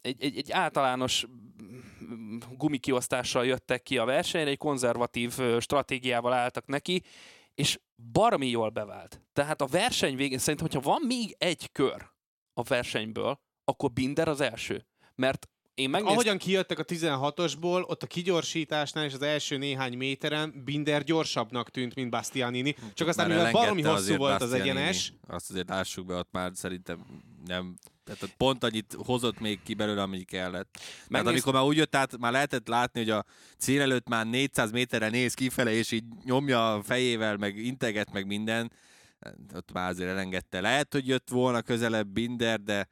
[0.00, 1.26] egy, egy, egy általános
[2.56, 7.02] gumikiosztással jöttek ki a versenyre, egy konzervatív stratégiával álltak neki,
[7.54, 7.80] és
[8.12, 9.22] baromi jól bevált.
[9.32, 12.10] Tehát a verseny végén szerintem, hogyha van még egy kör
[12.54, 14.86] a versenyből, akkor Binder az első.
[15.14, 16.18] Mert én megnéztem...
[16.18, 21.94] Ahogyan kijöttek a 16-osból, ott a kigyorsításnál és az első néhány méteren Binder gyorsabbnak tűnt,
[21.94, 22.74] mint Bastianini.
[22.94, 25.12] Csak aztán, mivel baromi hosszú volt az egyenes...
[25.26, 29.74] Azt azért lássuk be, ott már szerintem nem tehát ott pont annyit hozott még ki
[29.74, 30.78] belőle, amennyi kellett.
[30.78, 31.08] Megnéz...
[31.08, 33.24] Tehát amikor már úgy jött át, már lehetett látni, hogy a
[33.58, 38.26] cél előtt már 400 méterre néz kifele, és így nyomja a fejével, meg integet, meg
[38.26, 38.72] minden.
[39.54, 40.60] Ott már azért elengedte.
[40.60, 42.88] Lehet, hogy jött volna közelebb Binder, de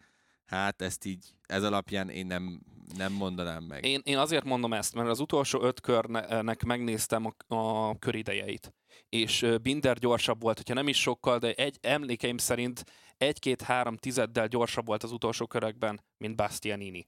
[0.47, 2.61] hát ezt így, ez alapján én nem,
[2.97, 3.85] nem mondanám meg.
[3.85, 8.75] Én, én azért mondom ezt, mert az utolsó öt körnek megnéztem a, a köridejeit,
[9.09, 12.85] és Binder gyorsabb volt, hogyha nem is sokkal, de egy emlékeim szerint
[13.19, 17.05] egy-két-három tizeddel gyorsabb volt az utolsó körökben, mint Bastianini.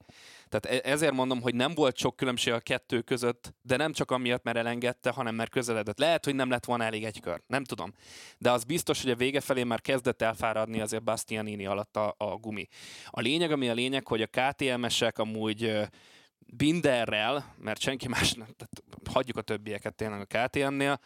[0.49, 4.11] Tehát e- ezért mondom, hogy nem volt sok különbség a kettő között, de nem csak
[4.11, 5.99] amiatt, mert elengedte, hanem mert közeledett.
[5.99, 7.93] Lehet, hogy nem lett volna elég egy kör, nem tudom.
[8.37, 12.35] De az biztos, hogy a vége felé már kezdett elfáradni azért Bastianini alatt a, a
[12.35, 12.67] gumi.
[13.05, 15.70] A lényeg, ami a lényeg, hogy a KTM-esek amúgy
[16.53, 20.99] Binderrel, mert senki más, tehát hagyjuk a többieket tényleg a KTM-nél,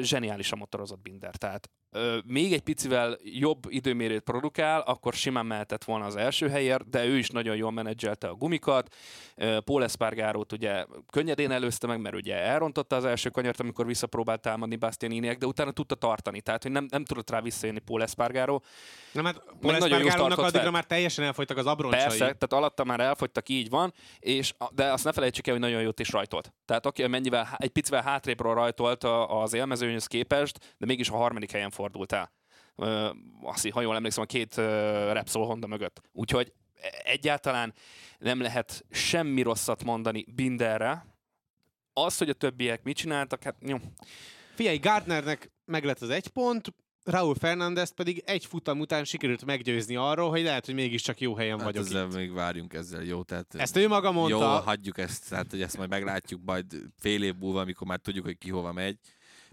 [0.00, 1.36] zseniálisan motorozott Binder.
[1.36, 1.70] Tehát
[2.24, 7.18] még egy picivel jobb időmérőt produkál, akkor simán mehetett volna az első helyért, de ő
[7.18, 8.94] is nagyon jól menedzselte a gumikat.
[9.64, 14.76] Paul Espargarót ugye könnyedén előzte meg, mert ugye elrontotta az első kanyart, amikor visszapróbált támadni
[14.76, 18.62] Bastianiniek, de utána tudta tartani, tehát hogy nem, nem tudott rá visszajönni Paul Espargaró.
[19.12, 20.70] Nem, hát Paul Espargarónak addigra fel.
[20.70, 22.00] már teljesen elfogytak az abroncsai.
[22.00, 25.82] Persze, tehát alatta már elfogytak, így van, és, de azt ne felejtsük el, hogy nagyon
[25.82, 26.52] jót is rajtolt.
[26.64, 31.70] Tehát aki mennyivel, egy picivel hátrébről rajtolt az élmezőnyhöz képest, de mégis a harmadik helyen
[31.70, 32.32] fordult el.
[33.42, 34.54] Azt, ha jól emlékszem, a két
[35.12, 36.00] Repsol Honda mögött.
[36.12, 36.52] Úgyhogy
[37.04, 37.74] egyáltalán
[38.18, 41.06] nem lehet semmi rosszat mondani Binderre.
[41.92, 43.76] Az, hogy a többiek mit csináltak, hát jó.
[44.54, 46.74] Figyelj, Gardnernek meg lett az egy pont,
[47.06, 51.56] Raúl Fernández pedig egy futam után sikerült meggyőzni arról, hogy lehet, hogy mégiscsak jó helyen
[51.56, 52.14] Hát vagyok ezzel itt.
[52.14, 53.22] még várjunk ezzel, jó?
[53.22, 54.36] Tehát, Ezt ő maga mondta.
[54.36, 56.64] Jó, hagyjuk ezt, tehát hogy ezt majd meglátjuk majd
[56.98, 58.98] fél év múlva, amikor már tudjuk, hogy ki hova megy.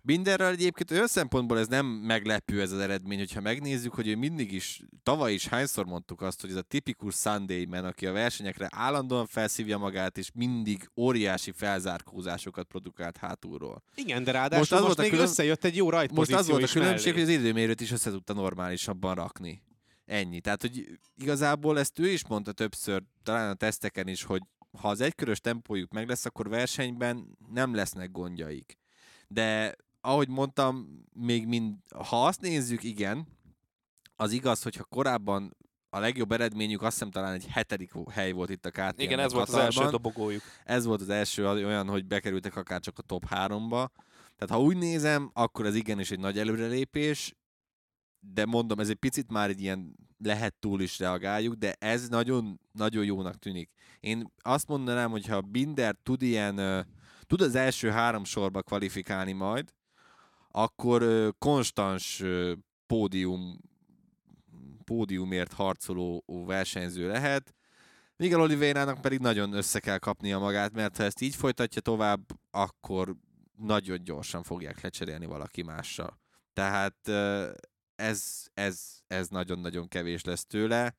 [0.06, 4.52] Mindenről egyébként olyan szempontból ez nem meglepő ez az eredmény, hogyha megnézzük, hogy ő mindig
[4.52, 8.68] is, tavaly is hányszor mondtuk azt, hogy ez a tipikus Sunday man, aki a versenyekre
[8.72, 13.84] állandóan felszívja magát, és mindig óriási felzárkózásokat produkált hátulról.
[13.96, 16.38] Igen, de ráadásul Most most, az most volt még külön- összejött egy jó Most rajtpozíció
[16.38, 17.26] az volt a különbség, mellé.
[17.26, 19.62] hogy az időmérőt is össze tudta normálisabban rakni.
[20.06, 20.42] Ennyi.
[20.42, 24.42] Tehát, hogy igazából ezt ő is mondta többször, talán a teszteken is, hogy
[24.78, 28.78] ha az egykörös tempójuk meg lesz, akkor versenyben nem lesznek gondjaik.
[29.28, 31.76] De ahogy mondtam, még mind,
[32.08, 33.28] ha azt nézzük, igen,
[34.16, 35.58] az igaz, hogyha korábban
[35.90, 39.02] a legjobb eredményük azt hiszem talán egy hetedik hely volt itt a KTM.
[39.02, 40.42] Igen, ez volt az első dobogójuk.
[40.64, 43.88] Ez volt az első olyan, hogy bekerültek akár csak a top 3-ba.
[44.36, 47.36] Tehát ha úgy nézem, akkor ez igenis egy nagy előrelépés,
[48.20, 52.60] de mondom, ez egy picit már egy ilyen lehet túl is reagáljuk, de ez nagyon,
[52.72, 53.70] nagyon jónak tűnik.
[54.00, 56.86] Én azt mondanám, hogy ha Binder tud ilyen,
[57.22, 59.74] tud az első három sorba kvalifikálni majd,
[60.56, 62.24] akkor konstans
[62.88, 63.60] pódium,
[64.84, 67.54] pódiumért harcoló versenyző lehet,
[68.16, 73.16] Miguel Oliveira-nak pedig nagyon össze kell kapnia magát, mert ha ezt így folytatja tovább, akkor
[73.58, 76.20] nagyon gyorsan fogják lecserélni valaki mással.
[76.54, 77.08] Tehát
[77.96, 80.96] ez, ez, ez nagyon-nagyon kevés lesz tőle,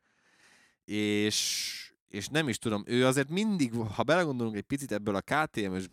[0.84, 5.88] és, és nem is tudom, ő azért mindig, ha belegondolunk egy picit ebből a KTM-ös,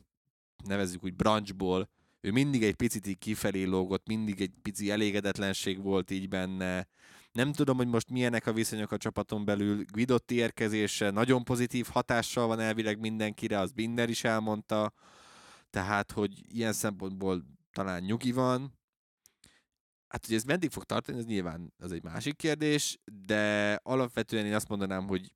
[0.64, 1.90] nevezzük úgy branchból,
[2.22, 6.88] ő mindig egy picit így kifelé lógott, mindig egy pici elégedetlenség volt így benne.
[7.32, 9.84] Nem tudom, hogy most milyenek a viszonyok a csapaton belül.
[9.92, 14.94] Guidotti érkezése nagyon pozitív hatással van elvileg mindenkire, az Binder is elmondta.
[15.70, 18.80] Tehát, hogy ilyen szempontból talán nyugi van.
[20.08, 24.54] Hát, hogy ez meddig fog tartani, ez nyilván az egy másik kérdés, de alapvetően én
[24.54, 25.34] azt mondanám, hogy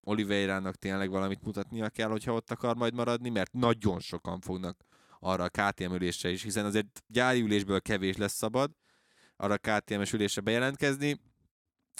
[0.00, 4.87] Oliveira-nak tényleg valamit mutatnia kell, hogyha ott akar majd maradni, mert nagyon sokan fognak
[5.20, 8.70] arra a KTM ülésre is, hiszen azért gyári ülésből kevés lesz szabad
[9.40, 11.20] arra a KTM-es ülésre bejelentkezni.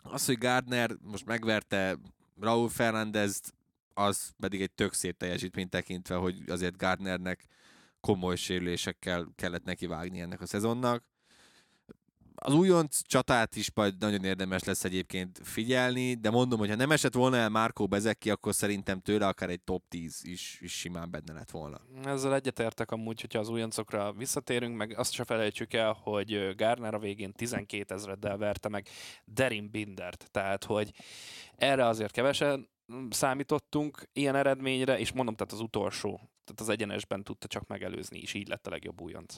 [0.02, 1.98] Az, hogy Gardner most megverte
[2.40, 3.54] Raúl Fernandezt,
[3.94, 7.46] az pedig egy tök szép teljesítmény tekintve, hogy azért Gardnernek
[8.00, 11.04] komoly sérülésekkel kellett neki vágni ennek a szezonnak.
[12.40, 16.90] Az újonc csatát is majd nagyon érdemes lesz egyébként figyelni, de mondom, hogy ha nem
[16.90, 21.10] esett volna el Márkó Bezeki, akkor szerintem tőle akár egy top 10 is, is simán
[21.10, 21.80] benne lett volna.
[22.04, 26.98] Ezzel egyetértek amúgy, hogyha az újoncokra visszatérünk, meg azt se felejtsük el, hogy Garner a
[26.98, 28.88] végén 12 ezreddel verte meg
[29.24, 30.92] Derin Bindert, tehát hogy
[31.56, 32.68] erre azért kevesen
[33.10, 38.34] számítottunk ilyen eredményre, és mondom, tehát az utolsó, tehát az egyenesben tudta csak megelőzni, és
[38.34, 39.36] így lett a legjobb újonc.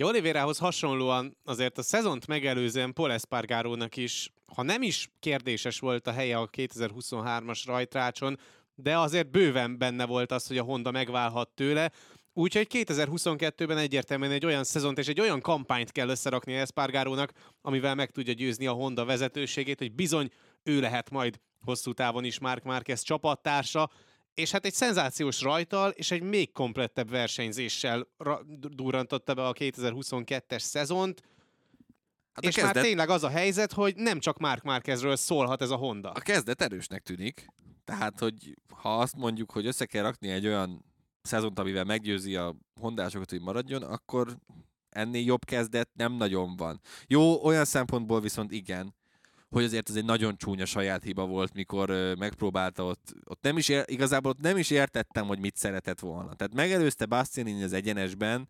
[0.00, 6.06] Ja, Oliverához hasonlóan azért a szezont megelőzően Paul Espargarónak is, ha nem is kérdéses volt
[6.06, 8.38] a helye a 2023-as rajtrácson,
[8.74, 11.90] de azért bőven benne volt az, hogy a Honda megválhat tőle,
[12.32, 17.32] Úgyhogy 2022-ben egyértelműen egy olyan szezont és egy olyan kampányt kell összerakni Espargarónak,
[17.62, 20.30] amivel meg tudja győzni a Honda vezetőségét, hogy bizony
[20.62, 23.90] ő lehet majd hosszú távon is Mark Marquez csapattársa,
[24.40, 30.58] és hát egy szenzációs rajtal és egy még komplettebb versenyzéssel ra- durrantotta be a 2022-es
[30.58, 31.22] szezont,
[32.32, 35.76] Hát és már tényleg az a helyzet, hogy nem csak Mark Marquezről szólhat ez a
[35.76, 36.10] Honda.
[36.10, 37.46] a kezdet erősnek tűnik.
[37.84, 40.84] Tehát, hogy ha azt mondjuk, hogy össze kell rakni egy olyan
[41.22, 44.36] szezont, amivel meggyőzi a hondásokat, hogy maradjon, akkor
[44.88, 46.80] ennél jobb kezdet nem nagyon van.
[47.06, 48.94] Jó, olyan szempontból viszont igen,
[49.50, 53.68] hogy azért ez egy nagyon csúnya saját hiba volt, mikor megpróbálta ott, ott nem is
[53.68, 56.34] ér, igazából ott nem is értettem, hogy mit szeretett volna.
[56.34, 58.48] Tehát megelőzte Bastianini az egyenesben,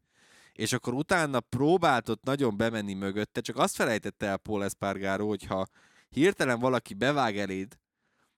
[0.53, 5.45] és akkor utána próbált ott nagyon bemenni mögötte, csak azt felejtette el Paul Espargaro, hogy
[5.45, 5.67] ha
[6.09, 7.79] hirtelen valaki bevág eléd,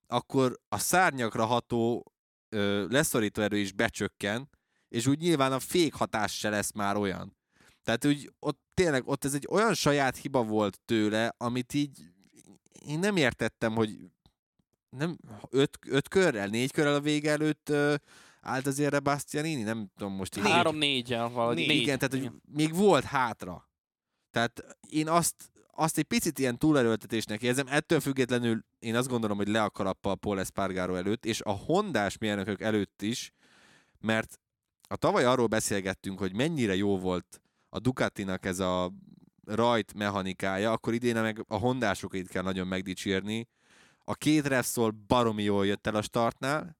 [0.07, 2.12] akkor a szárnyakra ható
[2.48, 4.48] ö, leszorító erő is becsökken,
[4.88, 7.37] és úgy nyilván a fék hatás se lesz már olyan.
[7.83, 12.12] Tehát úgy ott tényleg ott ez egy olyan saját hiba volt tőle, amit így
[12.87, 13.99] én nem értettem, hogy
[14.90, 15.18] nem
[15.51, 17.95] öt, öt körrel, négy körrel a vége előtt ö,
[18.40, 20.42] állt azért erre Bastianini, nem tudom most így.
[20.42, 21.57] Három négyel valahogy.
[21.57, 21.81] Négy, Négy.
[21.81, 23.68] Igen, tehát hogy még volt hátra.
[24.31, 25.35] Tehát én azt,
[25.75, 30.11] azt egy picit ilyen túlerőltetésnek érzem, ettől függetlenül én azt gondolom, hogy le a kalappa
[30.11, 33.33] a Paul Espargaro előtt, és a hondás mérnökök előtt is,
[33.99, 34.40] mert
[34.88, 38.92] a tavaly arról beszélgettünk, hogy mennyire jó volt a Ducatinak ez a
[39.45, 43.49] rajt mechanikája, akkor idén meg a hondásokét kell nagyon megdicsérni,
[44.05, 46.77] A két Repsol baromi jól jött el a startnál,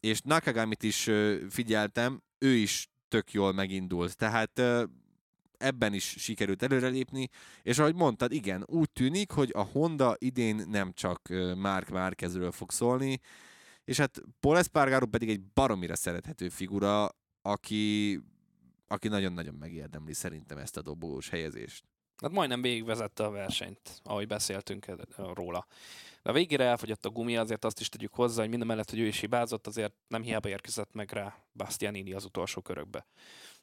[0.00, 1.10] és Nakagamit is
[1.48, 4.16] figyeltem, ő is tök jól megindult.
[4.16, 4.62] Tehát
[5.58, 7.28] ebben is sikerült előrelépni,
[7.62, 12.70] és ahogy mondtad, igen, úgy tűnik, hogy a Honda idén nem csak Mark Márkezről fog
[12.70, 13.20] szólni,
[13.84, 17.08] és hát Paul Espargaro pedig egy baromira szerethető figura,
[17.42, 18.20] aki,
[18.86, 21.84] aki nagyon-nagyon megérdemli szerintem ezt a dobogós helyezést.
[22.22, 24.86] Hát majdnem végigvezette a versenyt, ahogy beszéltünk
[25.34, 25.66] róla.
[26.22, 28.98] De a végére elfogyott a gumi, azért azt is tegyük hozzá, hogy minden mellett, hogy
[28.98, 33.06] ő is hibázott, azért nem hiába érkezett meg rá Bastianini az utolsó körökbe.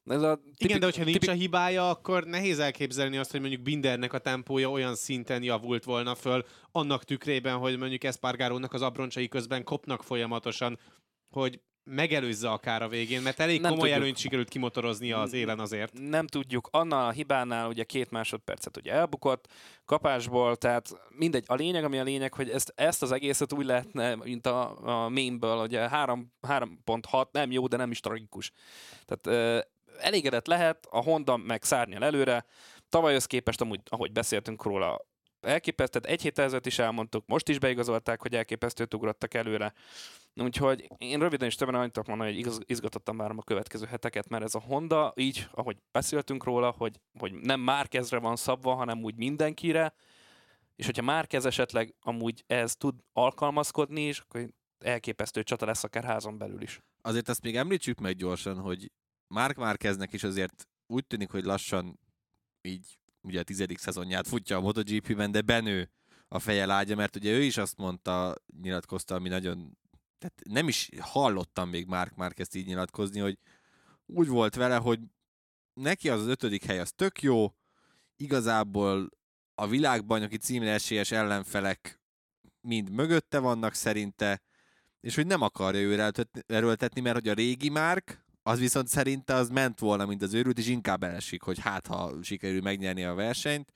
[0.06, 1.36] Ez a tipik, Igen, de hogyha nincs tipik...
[1.36, 6.16] a hibája, akkor nehéz elképzelni azt, hogy mondjuk Bindernek a tempója olyan szinten javult volna
[6.16, 10.80] föl, annak tükrében, hogy mondjuk Espargarónak az abroncsai közben kopnak folyamatosan,
[11.30, 14.02] hogy megelőzze akár a végén, mert elég nem komoly tudjuk.
[14.02, 15.94] előnyt sikerült kimotoroznia az élen azért.
[15.94, 16.68] Nem tudjuk.
[16.72, 19.48] Annál a hibánál ugye két másodpercet ugye elbukott
[19.86, 21.44] kapásból, tehát mindegy.
[21.48, 25.10] A lényeg, ami a lényeg, hogy ezt, ezt az egészet úgy lehetne, mint a, a
[25.10, 28.52] meme-ből, ugye 3.6 nem jó, de nem is tragikus.
[29.06, 29.64] Tehát
[30.00, 32.46] elégedett lehet, a Honda meg szárnyal előre,
[32.90, 35.02] tavalyhoz képest amúgy, ahogy beszéltünk róla,
[35.46, 39.74] elképesztő, egy héttel ezelőtt is elmondtuk, most is beigazolták, hogy elképesztőt ugrottak előre.
[40.36, 44.56] Úgyhogy én röviden is többen annyit mondani, hogy izgatottan várom a következő heteket, mert ez
[44.56, 49.94] a Honda, így, ahogy beszéltünk róla, hogy, hogy nem Márkezre van szabva, hanem úgy mindenkire,
[50.76, 56.38] és hogyha Márkez esetleg amúgy ez tud alkalmazkodni, és akkor elképesztő csata lesz akár házon
[56.38, 56.82] belül is.
[57.02, 58.92] Azért ezt még említsük meg gyorsan, hogy
[59.28, 62.00] Mark Márkeznek is azért úgy tűnik, hogy lassan
[62.62, 65.92] így ugye a tizedik szezonját futja a MotoGP-ben, de benő
[66.28, 69.78] a feje lágya, mert ugye ő is azt mondta, nyilatkozta, ami nagyon,
[70.18, 73.38] tehát nem is hallottam még Mark Márkezt így nyilatkozni, hogy
[74.06, 75.00] úgy volt vele, hogy
[75.74, 77.54] neki az az ötödik hely az tök jó,
[78.16, 79.10] igazából
[79.56, 82.02] a világbajnoki címre esélyes ellenfelek
[82.62, 84.42] mind mögötte vannak szerinte,
[85.00, 86.12] és hogy nem akarja őre
[86.46, 90.58] erőltetni, mert hogy a régi Márk, az viszont szerinte az ment volna, mint az őrült,
[90.58, 93.74] és inkább elesik, hogy hát ha sikerül megnyerni a versenyt.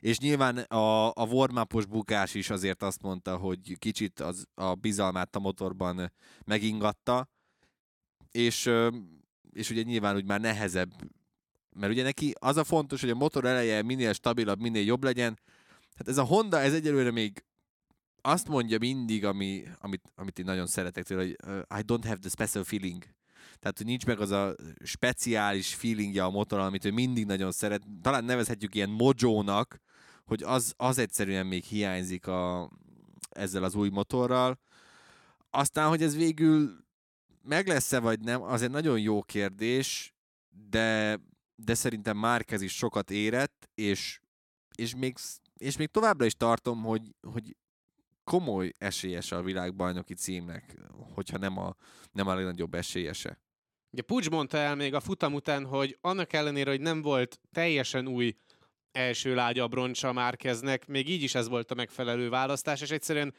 [0.00, 5.36] És nyilván a, a warm bukás is azért azt mondta, hogy kicsit az, a bizalmát
[5.36, 6.12] a motorban
[6.44, 7.28] megingatta,
[8.30, 8.70] és,
[9.52, 10.92] és ugye nyilván úgy már nehezebb,
[11.76, 15.38] mert ugye neki az a fontos, hogy a motor eleje minél stabilabb, minél jobb legyen.
[15.96, 17.44] Hát ez a Honda, ez egyelőre még
[18.20, 21.36] azt mondja mindig, ami, amit, amit én nagyon szeretek tőle, hogy
[21.80, 23.04] I don't have the special feeling
[23.60, 27.82] tehát nincs meg az a speciális feelingje a motor, amit ő mindig nagyon szeret.
[28.02, 29.80] Talán nevezhetjük ilyen mojónak,
[30.24, 32.70] hogy az, az egyszerűen még hiányzik a,
[33.30, 34.58] ezzel az új motorral.
[35.50, 36.84] Aztán, hogy ez végül
[37.42, 40.14] meg lesz-e vagy nem, az egy nagyon jó kérdés,
[40.68, 41.20] de,
[41.54, 44.20] de szerintem Márkez is sokat érett, és,
[44.74, 45.16] és, még,
[45.56, 47.56] és még továbbra is tartom, hogy, hogy
[48.24, 50.76] komoly esélyese a világbajnoki címnek,
[51.14, 51.74] hogyha nem a,
[52.12, 53.38] nem a legnagyobb esélyese.
[53.92, 58.08] Ugye Pucs mondta el még a futam után, hogy annak ellenére, hogy nem volt teljesen
[58.08, 58.36] új
[58.92, 63.34] első lágya broncsa Márkeznek, még így is ez volt a megfelelő választás, és egyszerűen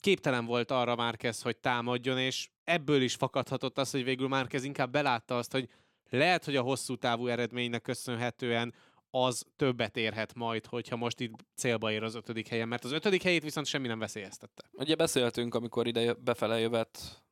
[0.00, 4.90] képtelen volt arra Márkez, hogy támadjon, és ebből is fakadhatott az, hogy végül Márkez inkább
[4.90, 5.68] belátta azt, hogy
[6.10, 8.74] lehet, hogy a hosszú távú eredménynek köszönhetően
[9.10, 13.22] az többet érhet majd, hogyha most itt célba ér az ötödik helyen, mert az ötödik
[13.22, 14.64] helyét viszont semmi nem veszélyeztette.
[14.72, 17.22] Ugye beszéltünk, amikor ide befele jövet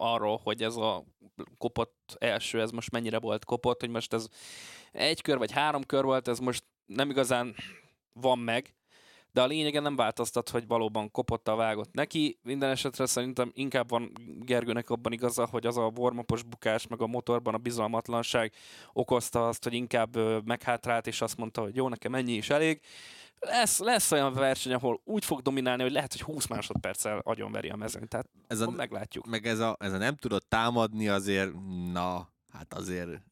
[0.00, 1.04] arról, hogy ez a
[1.58, 4.28] kopott első, ez most mennyire volt kopott, hogy most ez
[4.92, 7.54] egy kör vagy három kör volt, ez most nem igazán
[8.12, 8.74] van meg,
[9.32, 12.38] de a lényegen nem változtat, hogy valóban kopott a vágott neki.
[12.42, 17.06] Minden esetre szerintem inkább van Gergőnek abban igaza, hogy az a warmapos bukás, meg a
[17.06, 18.52] motorban a bizalmatlanság
[18.92, 22.80] okozta azt, hogy inkább meghátrált, és azt mondta, hogy jó, nekem ennyi is elég
[23.40, 27.76] lesz, lesz olyan verseny, ahol úgy fog dominálni, hogy lehet, hogy 20 másodperccel agyonveri a
[27.76, 28.08] mezőn.
[28.08, 29.26] Tehát ez a, meglátjuk.
[29.26, 31.52] Meg ez a, ez a nem tudott támadni azért,
[31.92, 33.22] na, hát azért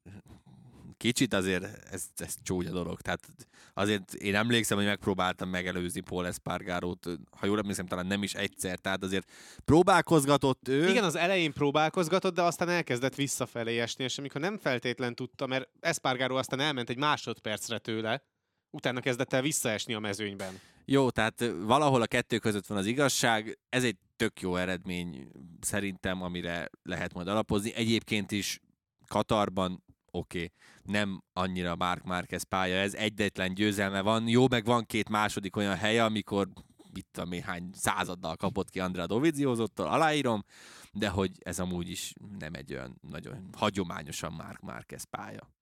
[0.98, 3.00] kicsit azért ez, ez csúnya dolog.
[3.00, 3.28] Tehát
[3.74, 8.78] azért én emlékszem, hogy megpróbáltam megelőzni Paul Espargarót, ha jól emlékszem, talán nem is egyszer,
[8.78, 9.30] tehát azért
[9.64, 10.88] próbálkozgatott ő.
[10.88, 15.68] Igen, az elején próbálkozgatott, de aztán elkezdett visszafelé esni, és amikor nem feltétlen tudta, mert
[15.80, 18.22] Espargaró aztán elment egy másodpercre tőle,
[18.70, 20.60] utána kezdett el visszaesni a mezőnyben.
[20.84, 25.30] Jó, tehát valahol a kettő között van az igazság, ez egy tök jó eredmény
[25.60, 27.74] szerintem, amire lehet majd alapozni.
[27.74, 28.60] Egyébként is
[29.06, 29.84] Katarban
[30.18, 30.52] oké, okay,
[30.82, 34.28] nem annyira Mark Marquez pálya, ez egyetlen győzelme van.
[34.28, 36.48] Jó, meg van két második olyan helye, amikor
[36.94, 40.44] itt a néhány századdal kapott ki Andrea Doviziozottól, aláírom,
[40.92, 45.56] de hogy ez amúgy is nem egy olyan nagyon hagyományosan Mark Marquez pálya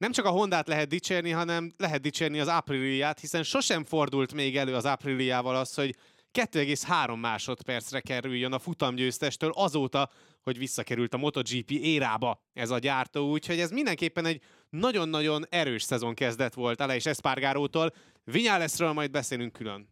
[0.00, 4.56] nem csak a Hondát lehet dicsérni, hanem lehet dicsérni az Apriliát, hiszen sosem fordult még
[4.56, 5.96] elő az Apriliával az, hogy
[6.38, 10.10] 2,3 másodpercre kerüljön a futamgyőztestől azóta,
[10.42, 16.14] hogy visszakerült a MotoGP érába ez a gyártó, úgyhogy ez mindenképpen egy nagyon-nagyon erős szezon
[16.14, 17.92] kezdet volt Aleix Espargarótól.
[18.24, 19.88] Vinyáleszről majd beszélünk külön.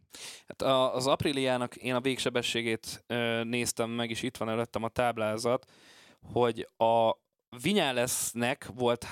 [0.47, 0.61] Hát
[0.95, 3.03] az Apriliának én a végsebességét
[3.43, 5.71] néztem meg, és itt van előttem a táblázat,
[6.33, 7.11] hogy a
[7.61, 9.05] Vinyálesznek volt,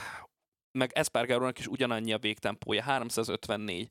[0.71, 3.89] meg Espargarónak is ugyanannyi a végtempója, 354.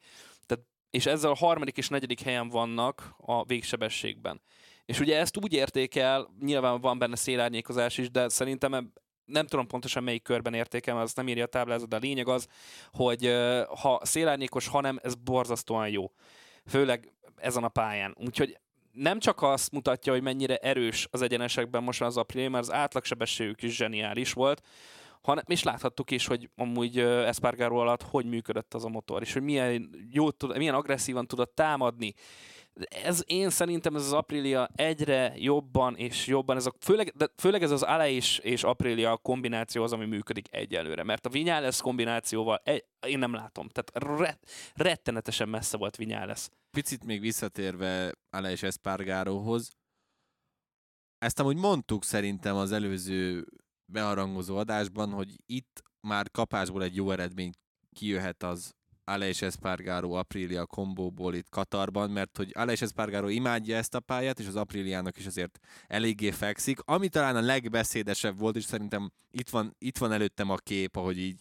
[0.97, 4.40] És ezzel a harmadik és negyedik helyen vannak a végsebességben.
[4.84, 8.92] És ugye ezt úgy értékel, nyilván van benne szélárnyékozás is, de szerintem
[9.24, 12.49] nem tudom pontosan melyik körben értékel, azt nem írja a táblázat, de a lényeg az,
[12.92, 13.32] hogy
[13.80, 16.12] ha szélárnyékos, hanem ez borzasztóan jó.
[16.66, 18.16] Főleg ezen a pályán.
[18.18, 18.59] Úgyhogy
[18.92, 23.62] nem csak azt mutatja, hogy mennyire erős az egyenesekben most az april, mert az átlagsebességük
[23.62, 24.66] is zseniális volt,
[25.27, 29.43] hanem, és láthattuk is, hogy amúgy Espargaro alatt hogy működött az a motor, és hogy
[29.43, 32.14] milyen, jó, milyen agresszívan tudott támadni,
[32.89, 37.62] ez én szerintem ez az Aprilia egyre jobban és jobban, ez a, főleg, de főleg
[37.62, 42.61] ez az Ale és, és Aprilia kombináció az, ami működik egyelőre, mert a Vinyales kombinációval
[42.64, 44.39] egy, én nem látom, tehát ret,
[44.74, 46.49] rettenetesen messze volt Vinyales.
[46.70, 49.70] Picit még visszatérve Ale és Espargaróhoz,
[51.18, 53.47] ezt amúgy mondtuk szerintem az előző
[53.87, 57.53] beharangozó adásban, hogy itt már kapásból egy jó eredmény
[57.93, 58.74] kijöhet az
[59.09, 64.47] Aleix Espargaro Aprilia kombóból itt Katarban, mert hogy Aleix Espargaro imádja ezt a pályát, és
[64.47, 66.78] az Apriliának is azért eléggé fekszik.
[66.84, 71.18] Ami talán a legbeszédesebb volt, és szerintem itt van, itt van előttem a kép, ahogy
[71.18, 71.41] így,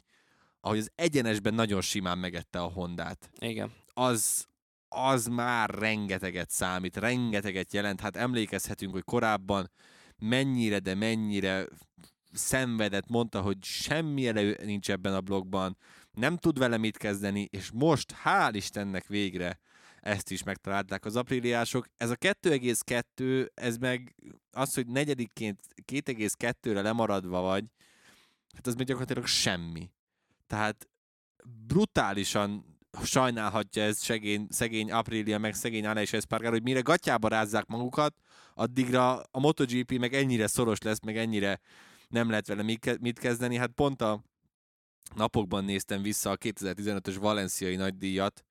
[0.59, 3.29] ahogy az egyenesben nagyon simán megette a Hondát.
[3.39, 3.71] Igen.
[3.93, 4.45] Az,
[4.87, 8.01] az már rengeteget számít, rengeteget jelent.
[8.01, 9.71] Hát emlékezhetünk, hogy korábban
[10.17, 11.67] mennyire, de mennyire
[12.35, 15.77] szenvedett, mondta, hogy semmi elő nincs ebben a blogban,
[16.11, 19.59] nem tud vele mit kezdeni, és most, hál' Istennek végre
[20.01, 21.87] ezt is megtalálták az apríliások.
[21.97, 24.15] Ez a 2,2, ez meg
[24.51, 25.59] az, hogy negyedikként
[25.91, 27.65] 2,2-re lemaradva vagy,
[28.55, 29.91] hát az még gyakorlatilag semmi.
[30.47, 30.89] Tehát
[31.67, 38.15] brutálisan sajnálhatja ez segény, szegény Aprilia, meg szegény és Espargaro, hogy mire gatyába rázzák magukat,
[38.53, 41.59] addigra a MotoGP meg ennyire szoros lesz, meg ennyire
[42.15, 42.63] nem lehet vele
[42.99, 43.55] mit kezdeni.
[43.55, 44.23] Hát pont a
[45.15, 48.45] napokban néztem vissza a 2015-ös Valenciai nagydíjat,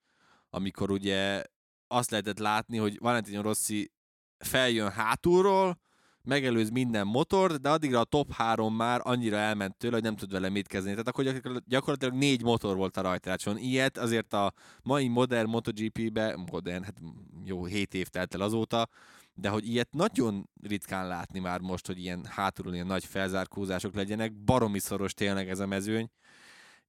[0.50, 1.42] amikor ugye
[1.88, 3.92] azt lehetett látni, hogy Valentino Rossi
[4.38, 5.78] feljön hátulról,
[6.22, 10.32] megelőz minden motor, de addigra a top 3 már annyira elment tőle, hogy nem tud
[10.32, 10.94] vele mit kezdeni.
[10.94, 13.58] Tehát akkor gyakorlatilag négy motor volt a rajtrácson.
[13.58, 14.52] Ilyet azért a
[14.82, 17.00] mai modern MotoGP-be, modern, hát
[17.44, 18.88] jó, 7 év telt el azóta,
[19.34, 24.32] de hogy ilyet nagyon ritkán látni már most, hogy ilyen hátulról ilyen nagy felzárkózások legyenek,
[24.32, 26.10] baromi szoros tényleg ez a mezőny,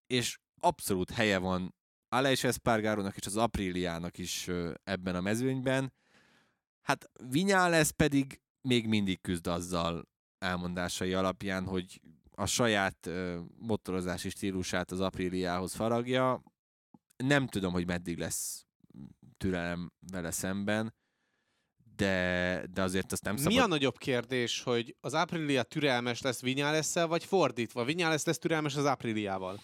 [0.08, 1.76] és abszolút helye van
[2.10, 4.50] Aleix Espargarónak és az Apriliának is
[4.84, 5.94] ebben a mezőnyben.
[6.82, 7.12] Hát
[7.48, 13.10] lesz pedig még mindig küzd azzal elmondásai alapján, hogy a saját
[13.58, 16.44] motorozási stílusát az Apriliához faragja.
[17.18, 18.66] Nem tudom, hogy meddig lesz
[19.38, 20.94] türelem vele szemben,
[21.96, 23.54] de, de azért azt nem szabad...
[23.54, 27.84] Mi a nagyobb kérdés, hogy az Aprilia türelmes lesz vinyales vagy fordítva?
[27.84, 29.62] Vinyales lesz türelmes az Apriliával?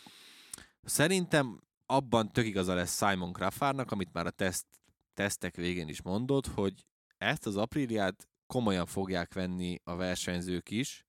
[0.83, 4.65] Szerintem abban tök igaza lesz Simon Crawfordnak, amit már a teszt,
[5.13, 6.85] tesztek végén is mondott, hogy
[7.17, 11.05] ezt az Apriliát komolyan fogják venni a versenyzők is,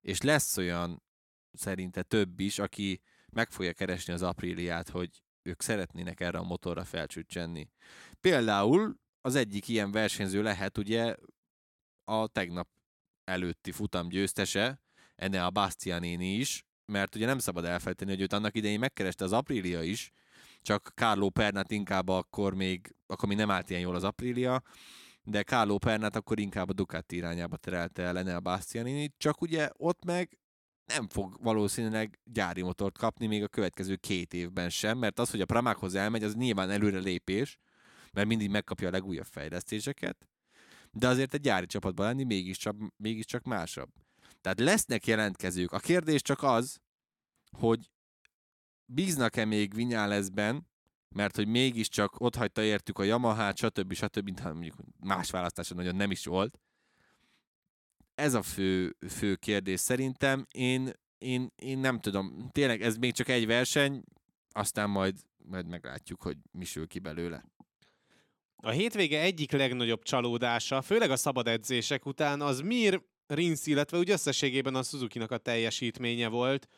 [0.00, 1.02] és lesz olyan
[1.52, 3.00] szerinte több is, aki
[3.32, 7.68] meg fogja keresni az Apriliát, hogy ők szeretnének erre a motorra felcsütsenni.
[8.20, 11.14] Például az egyik ilyen versenyző lehet ugye
[12.04, 12.68] a tegnap
[13.24, 14.80] előtti futam győztese,
[15.16, 19.32] enne a Bastianini is, mert ugye nem szabad elfelejteni, hogy őt annak idején megkereste az
[19.32, 20.10] Aprilia is,
[20.62, 24.62] csak Carlo Pernát inkább akkor még, akkor még nem állt ilyen jól az Aprilia,
[25.22, 30.04] de Carlo Pernát akkor inkább a Ducati irányába terelte ellene a Bastianini, csak ugye ott
[30.04, 30.38] meg
[30.84, 35.40] nem fog valószínűleg gyári motort kapni még a következő két évben sem, mert az, hogy
[35.40, 37.58] a Pramákhoz elmegy, az nyilván előre lépés,
[38.18, 40.28] mert mindig megkapja a legújabb fejlesztéseket,
[40.92, 43.90] de azért egy gyári csapatban lenni mégiscsak, mégiscsak másabb.
[44.40, 45.72] Tehát lesznek jelentkezők.
[45.72, 46.78] A kérdés csak az,
[47.58, 47.90] hogy
[48.84, 50.68] bíznak-e még Vinyálezben,
[51.08, 53.92] mert hogy mégiscsak ott hagyta értük a Yamaha-t, stb.
[53.92, 54.28] stb.
[54.28, 54.40] stb.
[54.40, 56.58] mondjuk más választása nagyon nem is volt.
[58.14, 60.46] Ez a fő, fő kérdés szerintem.
[60.50, 64.02] Én, én, én nem tudom, tényleg ez még csak egy verseny,
[64.50, 67.44] aztán majd, majd meglátjuk, hogy mi sül ki belőle.
[68.62, 74.10] A hétvége egyik legnagyobb csalódása, főleg a szabad edzések után, az Mir Rinsz, illetve úgy
[74.10, 76.68] összességében a Suzuki-nak a teljesítménye volt,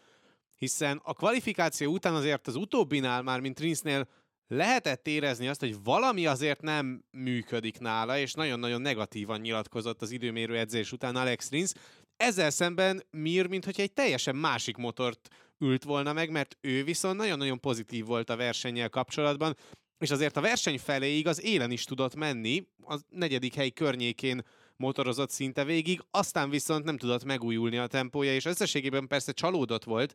[0.56, 4.08] hiszen a kvalifikáció után azért az utóbbinál már, mint Rinsznél
[4.46, 10.58] lehetett érezni azt, hogy valami azért nem működik nála, és nagyon-nagyon negatívan nyilatkozott az időmérő
[10.58, 11.72] edzés után Alex Rins.
[12.16, 15.28] Ezzel szemben Mir, mintha egy teljesen másik motort
[15.58, 19.56] ült volna meg, mert ő viszont nagyon-nagyon pozitív volt a versennyel kapcsolatban,
[20.00, 24.42] és azért a verseny feléig az élen is tudott menni, a negyedik hely környékén
[24.76, 30.14] motorozott szinte végig, aztán viszont nem tudott megújulni a tempója, és összességében persze csalódott volt,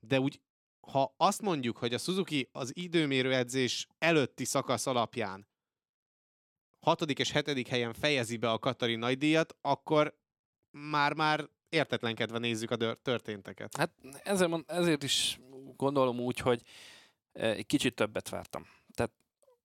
[0.00, 0.40] de úgy
[0.80, 5.46] ha azt mondjuk, hogy a Suzuki az időmérő edzés előtti szakasz alapján
[6.80, 10.18] hatodik és hetedik helyen fejezi be a Katari nagydíjat, akkor
[10.70, 13.76] már-már értetlenkedve nézzük a történteket.
[13.76, 13.90] Hát
[14.22, 15.40] ezért, ezért is
[15.76, 16.62] gondolom úgy, hogy
[17.32, 18.66] egy kicsit többet vártam.
[18.96, 19.12] Tehát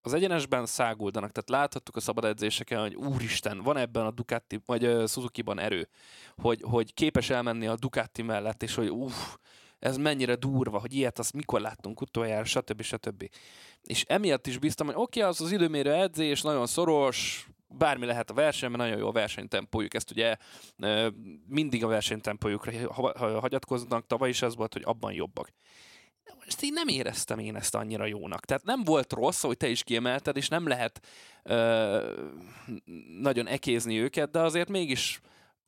[0.02, 4.82] az egyenesben száguldanak, tehát láthattuk a szabad edzéseken, hogy úristen, van ebben a Ducati, vagy
[5.08, 5.90] Suzuki-ban erő,
[6.36, 9.36] hogy, hogy képes elmenni a Ducati mellett, és hogy uff,
[9.80, 12.82] ez mennyire durva, hogy ilyet azt mikor láttunk utoljára, stb.
[12.82, 13.30] stb.
[13.84, 18.30] És emiatt is biztam, hogy oké, okay, az az időmérő edzés, nagyon szoros, bármi lehet
[18.30, 20.36] a versenyben, nagyon jó a versenytempójuk, ezt ugye
[21.48, 22.94] mindig a versenytempójukra
[23.40, 25.50] hagyatkoznak, tavaly is ez volt, hogy abban jobbak.
[26.44, 28.46] Most én nem éreztem én ezt annyira jónak.
[28.46, 31.02] Tehát nem volt rossz, hogy te is kiemelted, és nem lehet
[31.44, 32.22] ö,
[33.22, 35.22] nagyon ekézni őket, de azért mégis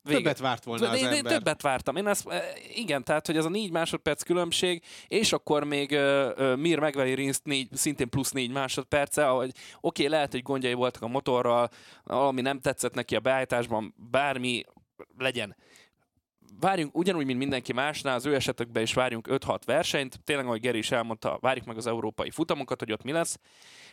[0.05, 0.18] Vége.
[0.18, 1.18] Többet várt volna az én, ember.
[1.18, 1.95] Én többet vártam.
[1.95, 2.28] Én ezt,
[2.76, 7.45] igen, tehát, hogy ez a négy másodperc különbség, és akkor még uh, Mir megveri Rinszt
[7.45, 11.70] négy, szintén plusz négy másodperce, ahogy oké, okay, lehet, hogy gondjai voltak a motorral,
[12.03, 14.64] valami nem tetszett neki a beállításban, bármi
[15.18, 15.55] legyen.
[16.59, 20.19] Várjunk, ugyanúgy, mint mindenki másnál, az ő esetekben is várjunk 5-6 versenyt.
[20.23, 23.39] Tényleg, ahogy Geri is elmondta, várjuk meg az európai futamokat, hogy ott mi lesz.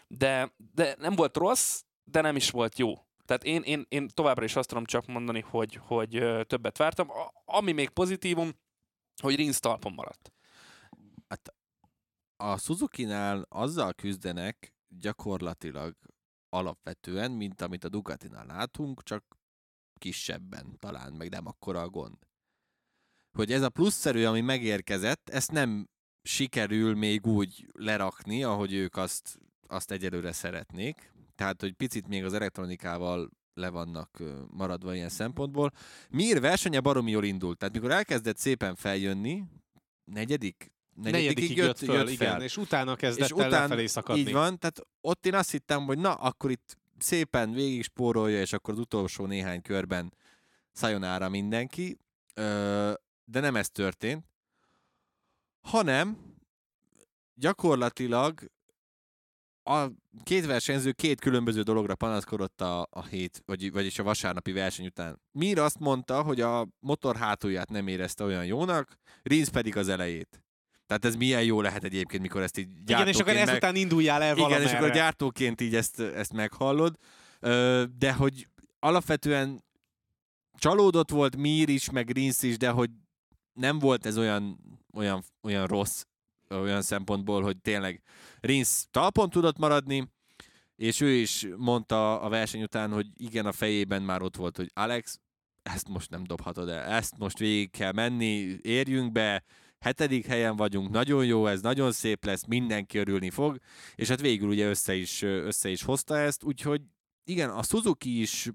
[0.06, 2.94] De, de nem volt rossz, de nem is volt jó.
[3.24, 7.08] Tehát én, én, én továbbra is azt tudom csak mondani, hogy, hogy többet vártam.
[7.44, 8.50] Ami még pozitívum,
[9.22, 10.32] hogy Rins talpon maradt.
[11.28, 11.54] Hát
[12.36, 15.96] a Suzuki-nál azzal küzdenek gyakorlatilag
[16.48, 19.24] alapvetően, mint amit a Ducatinál látunk, csak
[19.98, 22.16] kisebben talán, meg nem akkora a gond.
[23.32, 25.88] Hogy ez a plusszerű, ami megérkezett, ezt nem
[26.22, 31.10] sikerül még úgy lerakni, ahogy ők azt, azt egyelőre szeretnék
[31.40, 35.72] tehát hogy picit még az elektronikával le vannak maradva ilyen szempontból.
[36.10, 39.44] Mir versenye baromi jól indult, tehát mikor elkezdett szépen feljönni,
[40.04, 42.26] negyedik, negyedikig jött, jött, föl, jött fel.
[42.28, 44.20] Igen, és utána kezdett és el után, lefelé szakadni.
[44.20, 48.52] Így van, tehát ott én azt hittem, hogy na, akkor itt szépen végig spórolja, és
[48.52, 50.14] akkor az utolsó néhány körben
[50.72, 51.98] szajonára mindenki,
[53.30, 54.24] de nem ez történt,
[55.60, 56.18] hanem
[57.34, 58.50] gyakorlatilag
[59.62, 59.86] a
[60.22, 65.20] két versenyző két különböző dologra panaszkodott a, a hét, vagy, vagyis a vasárnapi verseny után.
[65.32, 70.44] Mir azt mondta, hogy a motor hátulját nem érezte olyan jónak, Rins pedig az elejét.
[70.86, 73.48] Tehát ez milyen jó lehet egyébként, mikor ezt így gyártóként Igen, és akkor meg...
[73.48, 74.62] ezután induljál el valamerre.
[74.62, 76.96] Igen, és akkor gyártóként így ezt, ezt meghallod.
[77.98, 79.64] De hogy alapvetően
[80.54, 82.90] csalódott volt Mir is, meg Rins is, de hogy
[83.60, 84.58] nem volt ez olyan,
[84.92, 86.02] olyan, olyan rossz
[86.54, 88.02] olyan szempontból, hogy tényleg
[88.40, 90.08] Rins talpon tudott maradni,
[90.76, 94.70] és ő is mondta a verseny után, hogy igen, a fejében már ott volt, hogy
[94.74, 95.20] Alex,
[95.62, 99.44] ezt most nem dobhatod el, ezt most végig kell menni, érjünk be,
[99.78, 103.58] hetedik helyen vagyunk, nagyon jó ez, nagyon szép lesz, mindenki örülni fog,
[103.94, 106.82] és hát végül ugye össze is, össze is hozta ezt, úgyhogy
[107.24, 108.50] igen, a Suzuki is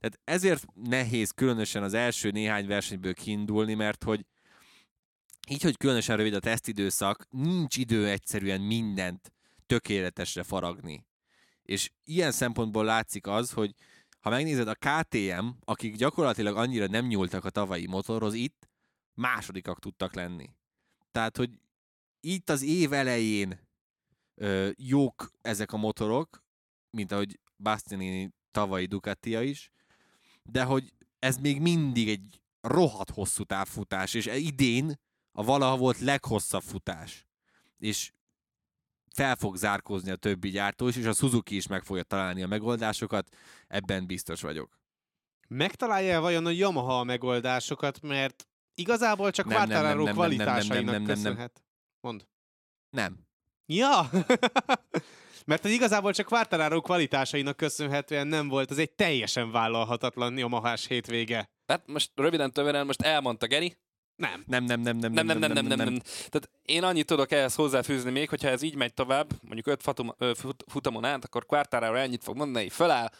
[0.00, 4.26] tehát ezért nehéz különösen az első néhány versenyből kiindulni, mert hogy
[5.48, 9.32] így, hogy különösen rövid a tesztidőszak, nincs idő egyszerűen mindent
[9.66, 11.06] tökéletesre faragni.
[11.62, 13.74] És ilyen szempontból látszik az, hogy
[14.20, 18.68] ha megnézed a KTM, akik gyakorlatilag annyira nem nyúltak a tavalyi motorhoz, itt
[19.14, 20.50] másodikak tudtak lenni.
[21.12, 21.50] Tehát, hogy
[22.20, 23.60] itt az év elején
[24.34, 26.44] ö, jók ezek a motorok,
[26.90, 29.70] mint ahogy Bastianini tavalyi Ducatia is,
[30.42, 35.00] de hogy ez még mindig egy rohadt hosszú távfutás, és idén
[35.32, 37.26] a valaha volt leghosszabb futás.
[37.78, 38.12] És
[39.14, 42.46] fel fog zárkózni a többi gyártó is, és a Suzuki is meg fogja találni a
[42.46, 43.36] megoldásokat,
[43.68, 44.78] ebben biztos vagyok.
[45.48, 51.64] Megtalálja vajon a Yamaha a megoldásokat, mert igazából csak Quartararo kvalitásainak köszönhet.
[52.00, 52.26] Mond.
[52.90, 53.26] Nem.
[53.66, 54.10] Ja!
[55.44, 61.50] mert hogy igazából csak Quartararo kvalitásainak köszönhetően nem volt, ez egy teljesen vállalhatatlan Yamahás hétvége.
[61.66, 63.76] Hát most röviden tömören, most elmondta Geri,
[64.16, 64.44] nem.
[64.46, 65.98] Nem, nem, nem, nem, nem, nem, nem, nem, nem, nem.
[66.04, 70.14] Tehát én annyit tudok ehhez hozzáfűzni még, hogyha ez így megy tovább, mondjuk öt fatum,
[70.18, 73.10] ö, fut, futamon át, akkor Quartararo ennyit fog mondani, föláll,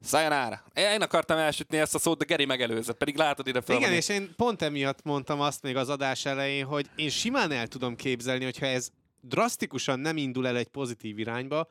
[0.00, 0.64] szájánára.
[0.74, 3.76] Én akartam elsütni ezt a szót, de Geri megelőzött, pedig látod ide fel.
[3.76, 7.66] Igen, és én pont emiatt mondtam azt még az adás elején, hogy én simán el
[7.66, 8.88] tudom képzelni, hogyha ez
[9.22, 11.68] drasztikusan nem indul el egy pozitív irányba,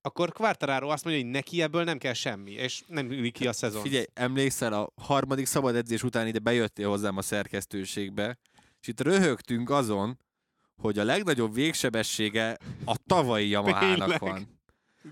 [0.00, 3.52] akkor Quartararo azt mondja, hogy neki ebből nem kell semmi, és nem üli ki a
[3.52, 3.82] szezon.
[3.82, 8.38] Figyelj, emlékszel, a harmadik szabad edzés után ide bejöttél hozzám a szerkesztőségbe,
[8.80, 10.18] és itt röhögtünk azon,
[10.76, 14.62] hogy a legnagyobb végsebessége a tavalyi Yamahának van.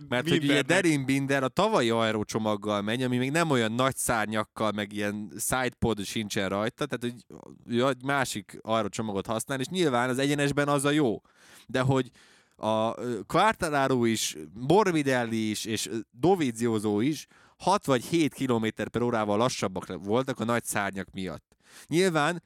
[0.08, 0.62] Mert hogy ugye.
[0.62, 6.04] Derin Binder a tavalyi aerocsomaggal megy, ami még nem olyan nagy szárnyakkal, meg ilyen sidepod
[6.04, 10.90] sincsen rajta, tehát hogy ő egy másik aerocsomagot használ, és nyilván az egyenesben az a
[10.90, 11.22] jó.
[11.66, 12.10] De hogy
[12.56, 12.94] a
[13.26, 17.26] Quartararo is, Morbidelli is, és ö, Dovizioso is
[17.58, 21.56] 6 vagy 7 km per órával lassabbak voltak a nagy szárnyak miatt.
[21.86, 22.42] Nyilván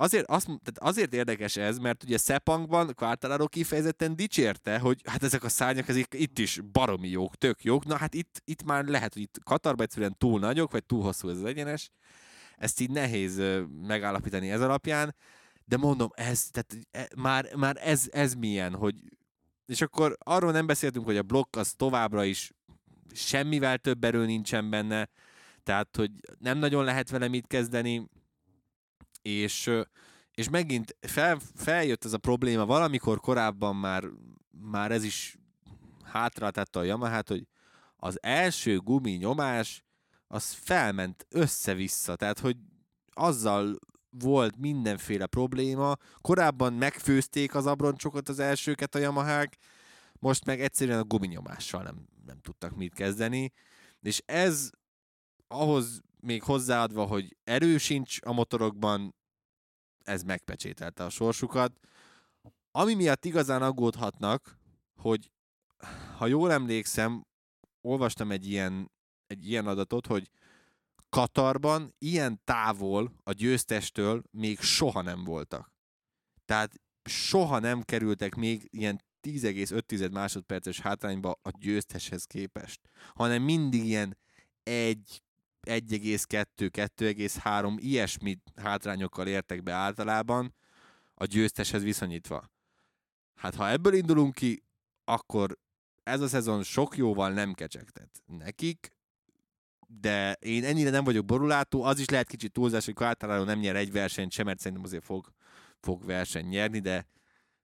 [0.00, 5.44] azért, azt, tehát azért érdekes ez, mert ugye Sepangban Quartararo kifejezetten dicsérte, hogy hát ezek
[5.44, 7.84] a szárnyak ezek itt is baromi jók, tök jók.
[7.84, 11.28] Na hát itt, itt már lehet, hogy itt Katarban egyszerűen túl nagyok, vagy túl hosszú
[11.28, 11.90] ez az egyenes.
[12.56, 13.42] Ezt így nehéz
[13.82, 15.14] megállapítani ez alapján,
[15.64, 18.94] de mondom, ez, tehát e, már, már ez, ez milyen, hogy
[19.66, 22.52] és akkor arról nem beszéltünk, hogy a blokk az továbbra is
[23.14, 25.08] semmivel több erő nincsen benne,
[25.62, 28.08] tehát, hogy nem nagyon lehet vele mit kezdeni,
[29.22, 29.70] és,
[30.34, 34.04] és megint fel, feljött ez a probléma, valamikor korábban már,
[34.50, 35.38] már ez is
[36.04, 37.46] hátráltatta a Yamahát, hogy
[37.96, 39.84] az első gumi nyomás
[40.26, 42.56] az felment össze-vissza, tehát hogy
[43.12, 43.78] azzal
[44.10, 45.96] volt mindenféle probléma.
[46.20, 49.56] Korábban megfőzték az abroncsokat az elsőket a Yamahák,
[50.18, 53.52] most meg egyszerűen a guminyomással nem, nem tudtak mit kezdeni,
[54.00, 54.70] és ez
[55.48, 59.14] ahhoz még hozzáadva, hogy erő sincs a motorokban,
[60.04, 61.78] ez megpecsételte a sorsukat.
[62.70, 64.58] Ami miatt igazán aggódhatnak,
[64.96, 65.32] hogy
[66.16, 67.26] ha jól emlékszem,
[67.80, 68.90] olvastam egy ilyen,
[69.26, 70.30] egy ilyen adatot, hogy
[71.08, 75.72] Katarban ilyen távol a győztestől még soha nem voltak.
[76.44, 82.80] Tehát soha nem kerültek még ilyen 10,5 másodperces hátrányba a győzteshez képest,
[83.14, 84.18] hanem mindig ilyen
[84.62, 85.22] 1,
[85.66, 90.54] 1,2, 2,3 ilyesmi hátrányokkal értek be általában
[91.14, 92.50] a győzteshez viszonyítva.
[93.34, 94.62] Hát ha ebből indulunk ki,
[95.04, 95.58] akkor
[96.02, 98.92] ez a szezon sok jóval nem kecsegtet nekik,
[99.86, 103.76] de én ennyire nem vagyok borulátó, az is lehet kicsit túlzás, hogy Quartararo nem nyer
[103.76, 105.32] egy versenyt sem, mert szerintem azért fog,
[105.80, 107.06] fog verseny nyerni, de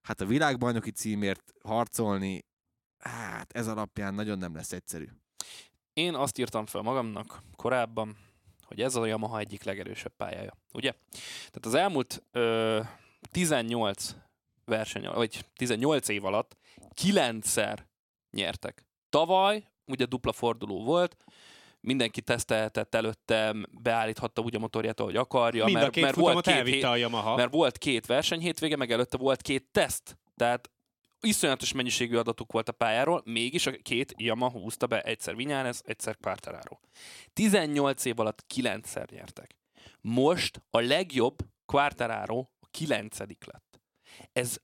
[0.02, 2.44] hát a világbajnoki címért harcolni,
[2.98, 5.06] hát ez alapján nagyon nem lesz egyszerű.
[5.96, 8.16] Én azt írtam fel magamnak korábban,
[8.62, 10.92] hogy ez a Yamaha egyik legerősebb pályája, ugye?
[11.36, 12.80] Tehát az elmúlt ö,
[13.30, 14.16] 18
[14.64, 16.56] verseny, vagy 18 év alatt
[17.02, 17.78] 9-szer
[18.30, 18.84] nyertek.
[19.08, 21.16] Tavaly ugye dupla forduló volt,
[21.80, 26.46] mindenki tesztelhetett előtte, beállíthatta úgy a motorját, ahogy akarja, Mind a mert, két mert volt
[26.46, 27.36] két, hét, a Yamaha.
[27.36, 30.18] mert volt két verseny hétvége, meg előtte volt két teszt.
[30.36, 30.70] Tehát
[31.26, 36.16] iszonyatos mennyiségű adatuk volt a pályáról, mégis a két Yamaha húzta be egyszer Vinyánez, egyszer
[36.16, 36.78] Quartararo.
[37.32, 39.56] 18 év alatt kilencszer nyertek.
[40.00, 43.80] Most a legjobb Quartararo a kilencedik lett.
[44.32, 44.56] Ez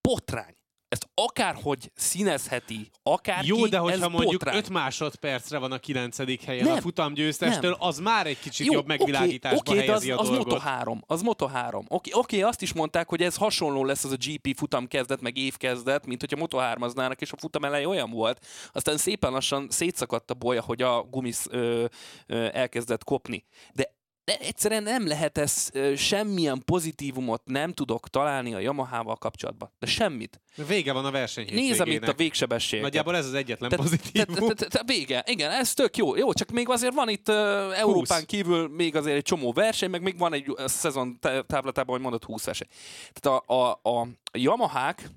[0.00, 0.56] botrány.
[0.88, 4.56] Ezt akárhogy színezheti, akárki, Jó, de hogyha mondjuk botrány.
[4.56, 7.88] 5 másodpercre van a kilencedik helyen Nem, a futamgyőztestől, nem.
[7.88, 10.46] az már egy kicsit jobb oké, megvilágításba oké, de az, helyezi a az dolgot.
[10.46, 11.84] Moto 3, az Moto 3.
[11.88, 15.36] Oké, oké, azt is mondták, hogy ez hasonló lesz az a GP futam kezdet, meg
[15.36, 16.82] év kezdet, mint hogyha Moto 3
[17.18, 18.46] és a futam eleje olyan volt.
[18.72, 21.84] Aztán szépen lassan szétszakadt a bolya, hogy a gumisz ö,
[22.26, 23.44] ö, elkezdett kopni.
[23.72, 23.96] De
[24.32, 29.72] egyszerűen nem lehet ez, semmilyen pozitívumot nem tudok találni a Yamaha-val kapcsolatban.
[29.78, 30.40] De semmit.
[30.66, 32.84] Vége van a verseny Nézem itt a végsebességet.
[32.84, 34.48] Nagyjából ez az egyetlen pozitívum.
[34.54, 35.24] tehát Vége.
[35.26, 36.16] Igen, ez tök jó.
[36.16, 37.34] Jó, csak még azért van itt uh,
[37.78, 41.94] Európán kívül még azért egy csomó verseny, meg még van egy uh, szezon tá- táblatában,
[41.94, 42.68] hogy mondott 20 verseny.
[43.12, 45.10] Tehát a, a, a Yamahák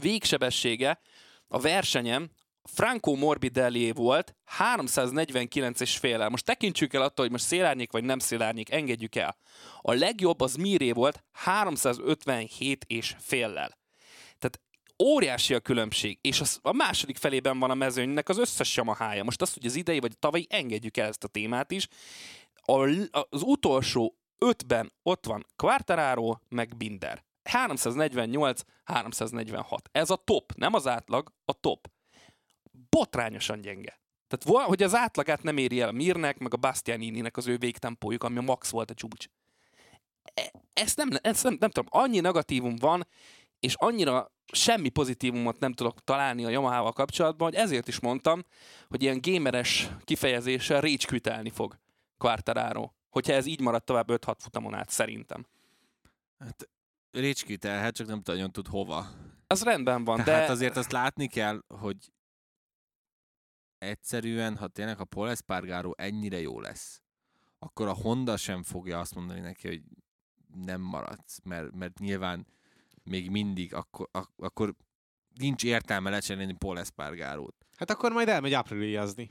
[0.00, 1.00] végsebessége
[1.48, 2.30] a versenyem
[2.68, 8.18] Franco Morbidelli volt 349 és fél Most tekintsük el attól, hogy most szélárnyék vagy nem
[8.18, 9.36] szélárnyék, engedjük el.
[9.80, 13.78] A legjobb az Miré volt 357 és féllel.
[14.38, 14.60] Tehát
[15.02, 19.24] óriási a különbség, és az, a második felében van a mezőnynek az összes Yamahája.
[19.24, 21.88] Most azt, hogy az idei vagy a tavalyi, engedjük el ezt a témát is.
[22.54, 22.80] A,
[23.30, 27.24] az utolsó ötben ott van Quartararo, meg Binder.
[27.44, 29.88] 348, 346.
[29.92, 31.88] Ez a top, nem az átlag, a top.
[32.94, 34.00] Botrányosan gyenge.
[34.28, 38.22] Tehát hogy az átlagát nem éri el a Mirnek, meg a Bastianininek az ő végtempójuk,
[38.22, 39.26] ami a max volt a csúcs.
[40.34, 43.06] E- Ezt nem, ezt nem, nem tudom, annyi negatívum van,
[43.60, 48.44] és annyira semmi pozitívumot nem tudok találni a Yamaha-val kapcsolatban, hogy ezért is mondtam,
[48.88, 51.78] hogy ilyen gameres kifejezéssel rage fog
[52.18, 55.46] Quartararo, hogyha ez így marad tovább 5-6 futamon át, szerintem.
[56.38, 56.68] Hát
[57.10, 59.06] Ricskitelhet, csak nem nagyon tud hova.
[59.46, 60.22] Az rendben van, De...
[60.24, 61.96] de Tehát azért azt látni kell, hogy
[63.84, 67.02] egyszerűen, ha tényleg a Paul Espargaro ennyire jó lesz,
[67.58, 69.82] akkor a Honda sem fogja azt mondani neki, hogy
[70.64, 72.46] nem maradsz, mert, mert nyilván
[73.04, 74.74] még mindig akkor, ak- akkor
[75.34, 77.54] nincs értelme lecserélni Paul Espargarót.
[77.76, 79.30] Hát akkor majd elmegy ápriliazni.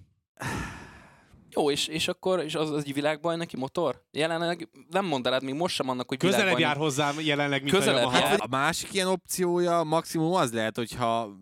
[1.49, 4.03] jó, és, és akkor és az, az egy világbajnoki motor?
[4.11, 8.11] Jelenleg nem mondanád még most sem annak, hogy Közelebb jár hozzám jelenleg, mint Közelebb a
[8.11, 8.23] jár.
[8.23, 11.35] Hát, a másik ilyen opciója maximum az lehet, hogyha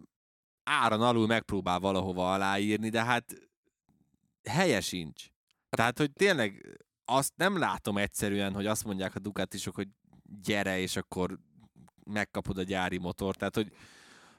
[0.63, 3.35] áron alul megpróbál valahova aláírni, de hát
[4.49, 5.25] helye sincs.
[5.69, 9.87] Tehát, hogy tényleg azt nem látom egyszerűen, hogy azt mondják a Ducatisok, hogy
[10.41, 11.39] gyere, és akkor
[12.03, 13.37] megkapod a gyári motort.
[13.37, 13.77] Tehát, hogy És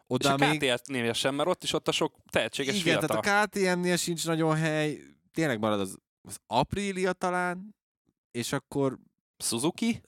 [0.07, 0.75] oda a még...
[0.75, 3.21] KTM-nél sem, mert ott is ott a sok tehetséges Igen, fiatal.
[3.21, 5.01] tehát a KTM-nél sincs nagyon hely.
[5.33, 7.77] Tényleg marad az, az Aprilia talán,
[8.31, 8.99] és akkor...
[9.39, 10.01] Suzuki?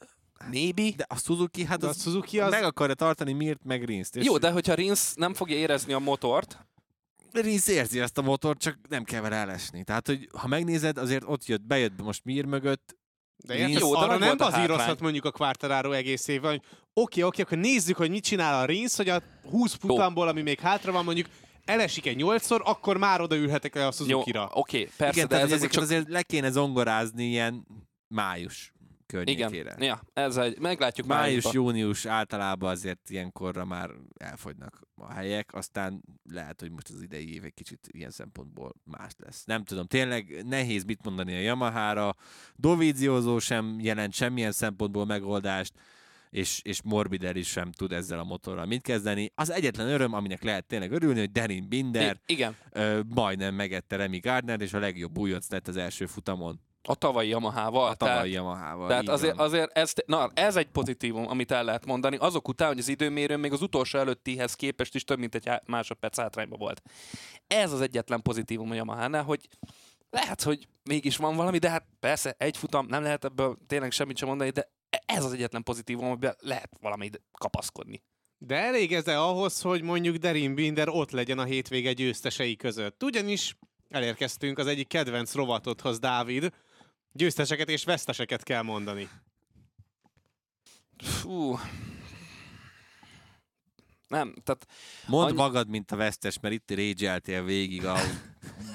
[0.50, 0.90] Maybe?
[0.96, 2.50] De a Suzuki, hát De a Suzuki az...
[2.50, 4.16] meg akarja tartani Mirt, meg Rinst.
[4.16, 6.66] És Jó, de hogyha Rins nem fogja érezni a motort,
[7.32, 9.84] Rinsz érzi ezt a motort, csak nem kell vele elesni.
[9.84, 12.96] Tehát, hogy ha megnézed, azért ott jött, bejött most Mir mögött,
[13.36, 17.58] De érted, Jó, arra nem bazírozhat mondjuk a Quartararo egész évben, hogy oké, oké, akkor
[17.58, 21.26] nézzük, hogy mit csinál a Rins, hogy a 20 futamból, ami még hátra van, mondjuk
[21.64, 24.50] elesik egy nyolcszor, akkor már odaülhetek le a jó, Suzuki-ra.
[24.52, 25.82] oké, persze, igen, de ez azért csak...
[25.82, 27.66] azért le kéne zongorázni ilyen
[28.08, 28.73] május
[29.12, 29.84] Igen, környékére.
[29.84, 31.52] ja, ez egy, meglátjuk Május, májusban.
[31.54, 37.44] június általában azért ilyenkorra már elfogynak a helyek, aztán lehet, hogy most az idei év
[37.44, 39.44] egy kicsit ilyen szempontból más lesz.
[39.44, 42.14] Nem tudom, tényleg nehéz mit mondani a Yamaha-ra,
[42.56, 45.72] Dovizioso sem jelent semmilyen szempontból megoldást,
[46.30, 49.32] és, és Morbidelli sem tud ezzel a motorral mit kezdeni.
[49.34, 53.96] Az egyetlen öröm, aminek lehet tényleg örülni, hogy Derin Binder I- igen, ö, majdnem megette
[53.96, 57.88] Remy Gardner, és a legjobb újonc lett az első futamon a tavalyi Yamaha-val.
[57.88, 58.32] a tavalyi.
[58.32, 59.46] Tehát így azért, van.
[59.46, 62.16] azért ez, na, ez egy pozitívum, amit el lehet mondani.
[62.16, 66.18] Azok után, hogy az időmérő még az utolsó előttihez képest is több mint egy másodperc
[66.18, 66.82] hátrányban volt.
[67.46, 69.48] Ez az egyetlen pozitívum a Yamaha-nál, hogy
[70.10, 74.16] lehet, hogy mégis van valami, de hát persze egy futam, nem lehet ebből tényleg semmit
[74.16, 74.70] sem mondani, de
[75.06, 78.02] ez az egyetlen pozitívum, amiben lehet valami kapaszkodni.
[78.38, 83.02] De elég ez ahhoz, hogy mondjuk Derin Binder ott legyen a hétvége győztesei között.
[83.02, 83.56] Ugyanis
[83.88, 86.52] elérkeztünk az egyik kedvenc rovatodhoz, Dávid.
[87.16, 89.08] Győzteseket és veszteseket kell mondani.
[91.02, 91.58] Fú.
[94.08, 94.66] Nem, tehát
[95.06, 97.96] Mondd Annyi- magad, mint a vesztes, mert itt régyeltél végig a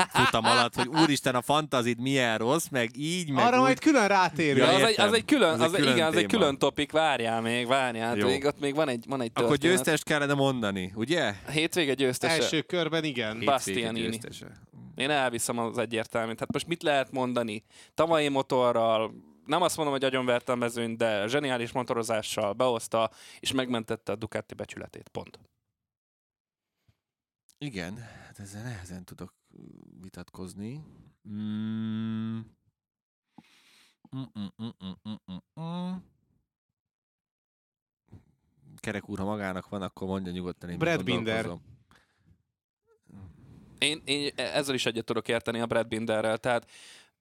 [0.10, 3.62] futam alatt, hogy úristen, a fantazid milyen rossz, meg így, meg Arra úgy.
[3.62, 4.58] majd külön rátérünk.
[4.68, 6.58] ja, az, egy, az egy külön, Ez egy az egy, külön igen, az egy külön
[6.58, 8.28] topik, várjál még, várjál, Jó.
[8.28, 9.76] még, ott még van egy, van egy Akkor történet.
[9.76, 11.34] győztest kellene mondani, ugye?
[11.52, 12.34] Hétvége győztese.
[12.34, 13.40] Első körben igen.
[13.46, 14.00] Bastianini.
[14.00, 14.68] Hétvége győztese.
[15.00, 16.40] Én elviszem az egyértelműt.
[16.40, 17.64] Hát most mit lehet mondani?
[17.94, 19.14] Tavalyi motorral,
[19.46, 24.54] nem azt mondom, hogy agyonverte a mezőnyt, de zseniális motorozással behozta, és megmentette a Ducati
[24.54, 25.08] becsületét.
[25.08, 25.40] Pont.
[27.58, 29.34] Igen, hát ezzel nehezen tudok
[30.02, 30.84] vitatkozni.
[31.30, 32.40] Mm,
[34.16, 34.26] mm,
[34.64, 35.94] mm, mm.
[38.76, 41.50] Kerek úr, ha magának van, akkor mondja nyugodtan, én Brad Binder.
[43.80, 46.66] Én, én ezzel is egyet tudok érteni a Brad Binderrel, tehát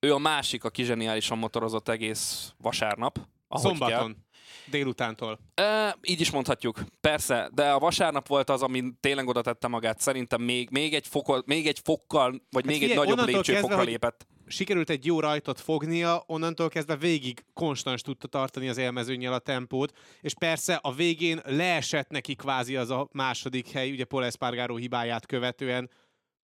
[0.01, 3.19] ő a másik, aki zseniálisan motorozott egész vasárnap.
[3.51, 4.27] Szombaton.
[4.71, 5.39] Délutántól.
[5.55, 6.81] E, így is mondhatjuk.
[7.01, 10.01] Persze, de a vasárnap volt az, ami tényleg oda tette magát.
[10.01, 13.77] Szerintem még, még, egy, fokol, még egy fokkal, vagy még egy figyelj, nagyobb onnantól lépcsőfokra
[13.77, 14.27] kezdve, lépett.
[14.47, 19.99] Sikerült egy jó rajtot fognia, onnantól kezdve végig konstans tudta tartani az élmezőnyel a tempót,
[20.21, 25.27] és persze a végén leesett neki kvázi az a második hely, ugye Paul Espargaro hibáját
[25.27, 25.91] követően,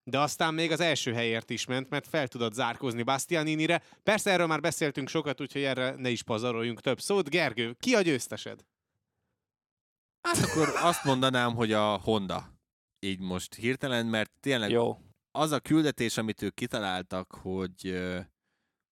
[0.05, 3.83] de aztán még az első helyért is ment, mert fel tudott zárkózni Bastianinire.
[4.03, 7.31] Persze erről már beszéltünk sokat, úgyhogy erre ne is pazaroljunk több szót.
[7.31, 8.65] Gergő, ki a győztesed?
[10.23, 12.53] Hát akkor azt mondanám, hogy a Honda.
[12.99, 14.99] Így most hirtelen, mert tényleg Jó.
[15.31, 18.01] az a küldetés, amit ők kitaláltak, hogy,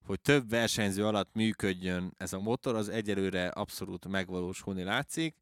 [0.05, 5.37] hogy több versenyző alatt működjön ez a motor, az egyelőre abszolút megvalósulni látszik.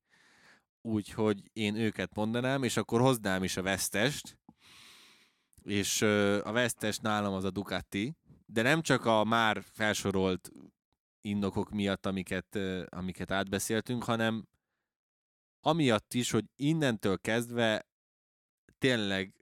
[0.82, 4.38] Úgyhogy én őket mondanám, és akkor hoznám is a vesztest.
[5.64, 6.02] És
[6.42, 10.50] a vesztes nálam az a Ducati, de nem csak a már felsorolt
[11.20, 12.58] indokok miatt, amiket,
[12.88, 14.48] amiket átbeszéltünk, hanem
[15.60, 17.86] amiatt is, hogy innentől kezdve
[18.78, 19.34] tényleg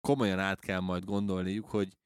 [0.00, 1.96] komolyan át kell majd gondolniuk, hogy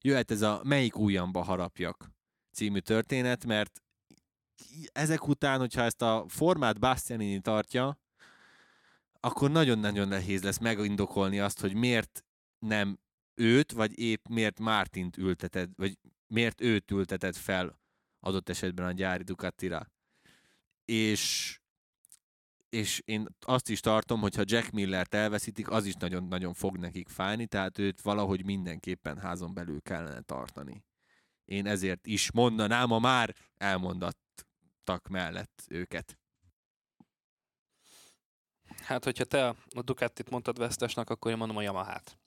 [0.00, 2.10] jöhet ez a melyik ujjamba harapjak
[2.52, 3.82] című történet, mert
[4.92, 7.98] ezek után, hogyha ezt a formát Bastianini tartja,
[9.20, 12.24] akkor nagyon-nagyon nehéz lesz megindokolni azt, hogy miért
[12.58, 12.98] nem
[13.36, 17.78] őt, vagy épp miért Mártint ülteted, vagy miért őt ülteted fel
[18.20, 19.90] adott esetben a gyári Ducatira.
[20.84, 21.54] És
[22.68, 27.08] és én azt is tartom, hogy ha Jack Millert elveszítik, az is nagyon-nagyon fog nekik
[27.08, 30.84] fájni, tehát őt valahogy mindenképpen házon belül kellene tartani.
[31.44, 36.18] Én ezért is mondanám a már elmondattak mellett őket.
[38.82, 42.18] Hát, hogyha te a Ducatit mondtad vesztesnek, akkor én mondom a Yamaha-t.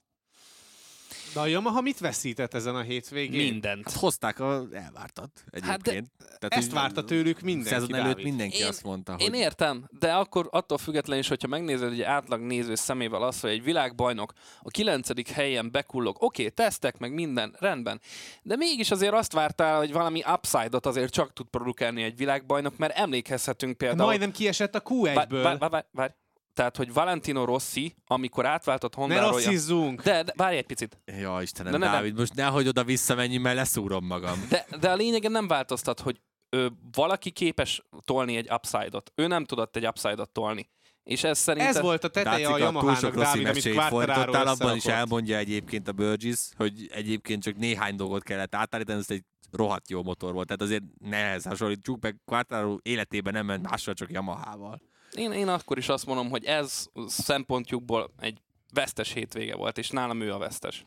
[1.33, 3.51] De a Yamaha mit veszített ezen a hétvégén?
[3.51, 3.89] Mindent.
[3.89, 6.11] Hát hozták a elvártat egyébként.
[6.17, 8.25] Tehát Ezt várta tőlük mindenki, Szezon előtt Dávid.
[8.25, 12.01] mindenki Én- azt mondta, hogy Én értem, de akkor attól függetlenül is, hogyha megnézed egy
[12.01, 17.13] átlag néző szemével azt, hogy egy világbajnok a kilencedik helyen bekullog, oké, okay, tesztek meg
[17.13, 18.01] minden, rendben,
[18.41, 22.97] de mégis azért azt vártál, hogy valami upside-ot azért csak tud produkálni egy világbajnok, mert
[22.97, 24.07] emlékezhetünk például...
[24.07, 25.41] Majdnem kiesett a Várj, Q1-ből.
[25.43, 26.11] várj, várj, várj.
[26.53, 29.31] Tehát, hogy Valentino Rossi, amikor átváltott Ne Hondáról...
[29.31, 30.01] rasszizzunk!
[30.01, 31.01] De, de várj egy picit.
[31.05, 34.45] Ja, Istenem, De nem, Dávid, most nehogy oda visszamenj, mert leszúrom magam.
[34.49, 39.11] De, de a lényegen nem változtat, hogy ö, valaki képes tolni egy upside-ot.
[39.15, 40.69] Ő nem tudott egy upside-ot tolni.
[41.03, 41.75] És ez szerintem...
[41.75, 44.75] Ez volt a teteje Látszik, a a túl Yamahának, sok rossz Dávid, amit fordítottál, abban
[44.75, 49.89] is elmondja egyébként a Burgess, hogy egyébként csak néhány dolgot kellett átállítani, ez egy rohadt
[49.89, 50.45] jó motor volt.
[50.45, 54.81] Tehát azért nehez hasonlítsuk, meg Quartararo életében nem ment mással, csak Yamahával.
[55.13, 58.41] Én, én akkor is azt mondom, hogy ez szempontjukból egy
[58.73, 60.85] vesztes hétvége volt, és nálam ő a vesztes.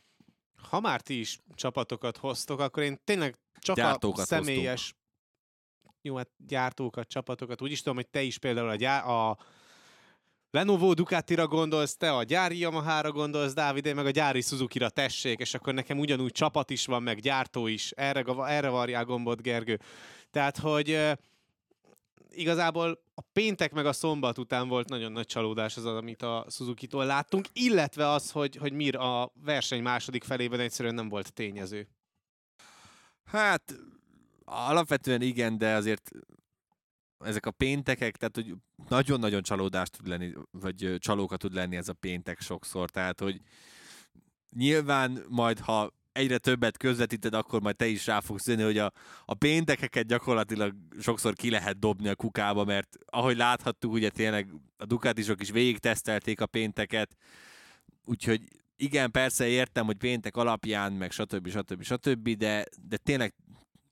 [0.69, 4.95] Ha már ti is csapatokat hoztok, akkor én tényleg csak Gyártókat a személyes...
[6.05, 7.63] Jó, hát gyártókat, csapatokat.
[7.63, 9.01] Úgy is tudom, hogy te is például a, gyá...
[9.01, 9.39] a
[10.51, 15.39] Lenovo Ducatira gondolsz, te a gyári Yamaha-ra gondolsz, Dávid, én meg a gyári Suzuki-ra tessék,
[15.39, 17.91] és akkor nekem ugyanúgy csapat is van, meg gyártó is.
[17.91, 19.81] Erre, erre varjál gombot, Gergő.
[20.31, 20.99] Tehát, hogy
[22.31, 27.05] igazából a péntek meg a szombat után volt nagyon nagy csalódás az, amit a Suzuki-tól
[27.05, 31.89] láttunk, illetve az, hogy, hogy Mir a verseny második felében egyszerűen nem volt tényező.
[33.25, 33.75] Hát
[34.45, 36.11] alapvetően igen, de azért
[37.19, 38.55] ezek a péntekek, tehát hogy
[38.89, 43.41] nagyon-nagyon csalódást tud lenni, vagy csalóka tud lenni ez a péntek sokszor, tehát hogy
[44.57, 48.93] nyilván majd, ha egyre többet közvetíted, akkor majd te is rá fogsz jönni, hogy a,
[49.25, 54.85] a péntekeket gyakorlatilag sokszor ki lehet dobni a kukába, mert ahogy láthattuk, ugye tényleg a
[54.85, 57.17] Ducatisok is végig tesztelték a pénteket,
[58.05, 58.41] úgyhogy
[58.77, 61.49] igen, persze értem, hogy péntek alapján, meg stb.
[61.49, 61.83] stb.
[61.83, 63.35] stb., de, de tényleg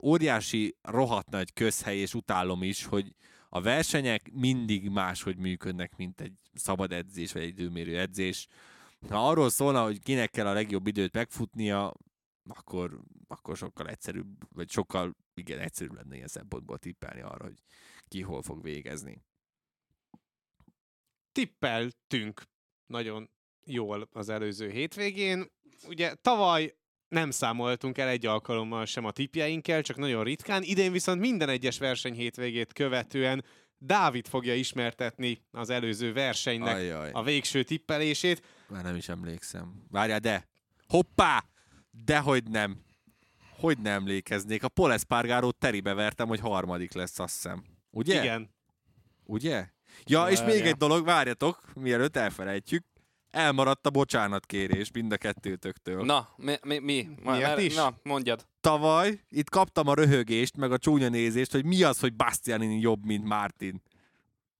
[0.02, 3.14] óriási, rohadt nagy közhely, és utálom is, hogy
[3.48, 8.46] a versenyek mindig máshogy működnek, mint egy szabad edzés, vagy egy időmérő edzés.
[9.08, 11.94] Ha arról szólna, hogy kinek kell a legjobb időt megfutnia,
[12.48, 17.62] akkor, akkor sokkal egyszerűbb, vagy sokkal igen, egyszerűbb lenne ilyen szempontból tippelni arra, hogy
[18.08, 19.22] ki hol fog végezni.
[21.32, 22.42] tippeltünk
[22.86, 23.30] nagyon
[23.64, 25.50] jól az előző hétvégén.
[25.86, 26.74] Ugye tavaly
[27.08, 30.62] nem számoltunk el egy alkalommal sem a tippjeinkkel, csak nagyon ritkán.
[30.62, 33.44] Idén viszont minden egyes verseny hétvégét követően
[33.82, 38.42] Dávid fogja ismertetni az előző versenynek Ajaj, a végső tippelését.
[38.68, 39.84] már nem is emlékszem.
[39.90, 40.48] Várjál, de!
[40.86, 41.44] Hoppá!
[41.90, 42.80] Dehogy nem.
[43.58, 44.62] Hogy nem emlékeznék.
[44.62, 47.64] A Paul Espargarót teribe vertem, hogy harmadik lesz, azt hiszem.
[47.90, 48.22] Ugye?
[48.22, 48.50] Igen.
[49.24, 49.68] Ugye?
[50.04, 52.84] Ja, és még egy dolog, várjatok, mielőtt elfelejtjük.
[53.30, 56.04] Elmaradt a bocsánatkérés mind a kettőtöktől.
[56.04, 56.54] Na, mi?
[56.62, 57.08] mi, mi?
[57.22, 57.74] Miért is?
[57.74, 58.46] Na, mondjad.
[58.60, 63.04] Tavaly itt kaptam a röhögést, meg a csúnya nézést, hogy mi az, hogy Bastianini jobb,
[63.04, 63.82] mint Martin.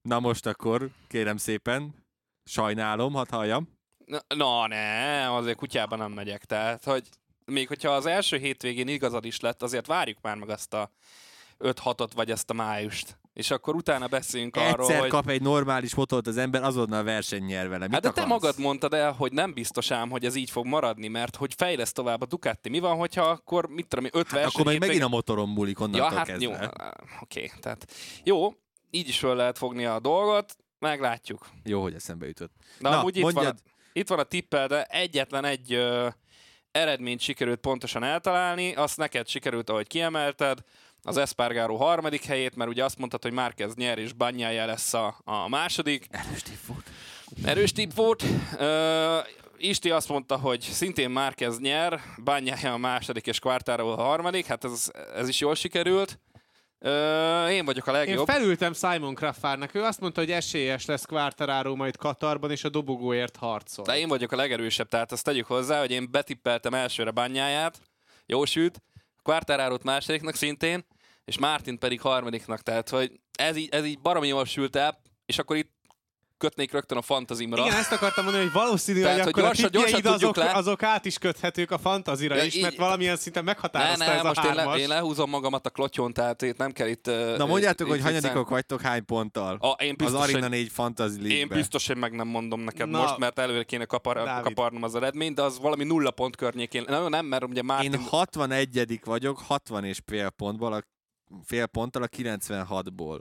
[0.03, 1.95] Na most akkor, kérem szépen,
[2.45, 3.79] sajnálom, hadd halljam.
[4.11, 6.45] Na, na ne, azért kutyában nem megyek.
[6.45, 7.09] Tehát, hogy
[7.45, 10.91] még hogyha az első hétvégén igazad is lett, azért várjuk már meg azt a
[11.59, 13.19] 5-6-ot, vagy ezt a májust.
[13.33, 15.09] És akkor utána beszéljünk arról, Egyszer hogy...
[15.09, 17.85] kap egy normális motort az ember, azonnal verseny nyer vele.
[17.85, 20.67] Mit Hát de te magad mondtad el, hogy nem biztos ám, hogy ez így fog
[20.67, 22.69] maradni, mert hogy fejlesz tovább a Ducati.
[22.69, 25.75] Mi van, hogyha akkor, mit tudom, öt Hát verseny akkor meg megint a motoron Ja,
[25.79, 26.45] onnantól hát kezdve.
[26.45, 26.85] jó,
[27.21, 27.93] oké, tehát
[28.25, 28.53] jó,
[28.91, 31.47] így is föl lehet fogni a dolgot, meglátjuk.
[31.65, 32.53] Jó, hogy eszembe jutott.
[32.79, 33.59] De Na, amúgy itt van, mondjad.
[34.01, 36.09] Itt van a tippel, de egyetlen egy ö,
[36.73, 40.59] eredményt sikerült pontosan eltalálni, azt neked sikerült, ahogy kiemelted,
[41.03, 45.21] az Espargaro harmadik helyét, mert ugye azt mondtad, hogy Márquez nyer, és Banyája lesz a,
[45.25, 46.07] a második.
[46.11, 46.91] Erős tipp volt.
[47.45, 48.25] Erős tipp volt.
[48.59, 49.19] Ö,
[49.57, 54.47] Isti azt mondta, hogy szintén Márquez nyer, Banyája a második, és Quartaro a harmadik.
[54.47, 56.19] Hát ez, ez is jól sikerült.
[56.83, 58.27] Ö, én vagyok a Én legjobb.
[58.27, 59.75] felültem Simon Kraftfárnak.
[59.75, 63.85] Ő azt mondta, hogy esélyes lesz Quartararo majd Katarban, és a dobogóért harcol.
[63.85, 67.81] De én vagyok a legerősebb, tehát azt tegyük hozzá, hogy én betippeltem elsőre Banyáját,
[68.27, 68.83] jó süt,
[69.23, 70.87] Quartararo-t másodiknak szintén,
[71.25, 75.39] és Martin pedig harmadiknak, tehát hogy ez így, ez így baromi jól sült el, és
[75.39, 75.73] akkor itt
[76.41, 77.65] kötnék rögtön a fantazimra.
[77.65, 80.37] Igen, ezt akartam mondani, hogy valószínű, Tehát, hogy hogy akkor gyorsan- a gyorsan tudjuk azok,
[80.37, 80.53] le.
[80.53, 84.13] azok át is köthetők a fantazira Ja, is, mert így- valamilyen szinten ne, meghatározta ne,
[84.13, 84.81] ez a most én, le, hármas.
[84.81, 87.07] én lehúzom magamat a klotyon, tehát itt nem kell itt...
[87.37, 89.57] Na mondjátok, itt hogy hanyadikok vagytok hány ponttal?
[89.61, 91.55] A, én Az biztos, Arena hogy, 4 Fantasy én League-be.
[91.55, 94.45] biztos, hogy meg nem mondom neked Na, most, mert előre kéne kapar, Dávid.
[94.45, 96.85] kaparnom az eredményt, de az valami nulla pont környékén.
[96.89, 97.93] Nem, nem mert ugye Mártin...
[97.93, 100.83] Én 61 vagyok, 60 és fél pontból, a,
[101.45, 103.19] fél ponttal a 96-ból.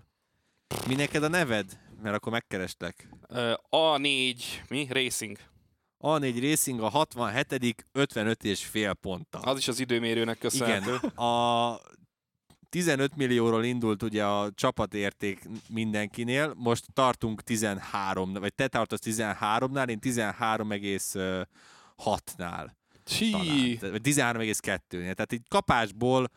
[0.87, 1.65] Mi neked a neved?
[2.01, 3.09] Mert akkor megkerestek.
[3.27, 4.87] Ö, A4, mi?
[4.89, 5.37] Racing.
[5.99, 9.41] A4 Racing a 67 55 és fél ponttal.
[9.41, 10.95] Az is az időmérőnek köszönhető.
[10.95, 11.79] Igen, a
[12.69, 19.99] 15 millióról indult ugye a csapatérték mindenkinél, most tartunk 13, vagy te tartasz 13-nál, én
[20.01, 22.69] 13,6-nál.
[23.03, 23.31] Csí.
[23.31, 23.77] talán.
[23.91, 24.79] Vagy 13,2-nél.
[24.89, 26.29] Tehát egy kapásból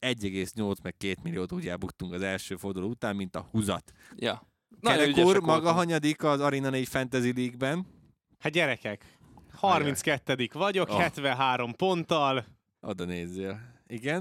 [0.00, 3.92] 1,8 meg 2 milliót úgy elbuktunk az első forduló után, mint a húzat.
[4.16, 4.47] Ja.
[4.80, 5.76] Nagyon Kerek úr, ügyesek maga voltunk.
[5.76, 7.86] hanyadik az Arena 4 Fantasy League-ben?
[8.38, 9.18] Hát gyerekek,
[9.54, 11.00] 32 vagyok, Oh.
[11.00, 12.44] 73 ponttal,
[12.80, 13.60] Oda nézzél.
[13.86, 14.20] Igen?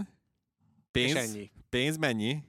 [0.92, 1.16] és Pénz?
[1.16, 1.52] ennyi.
[1.70, 2.44] Pénz mennyi?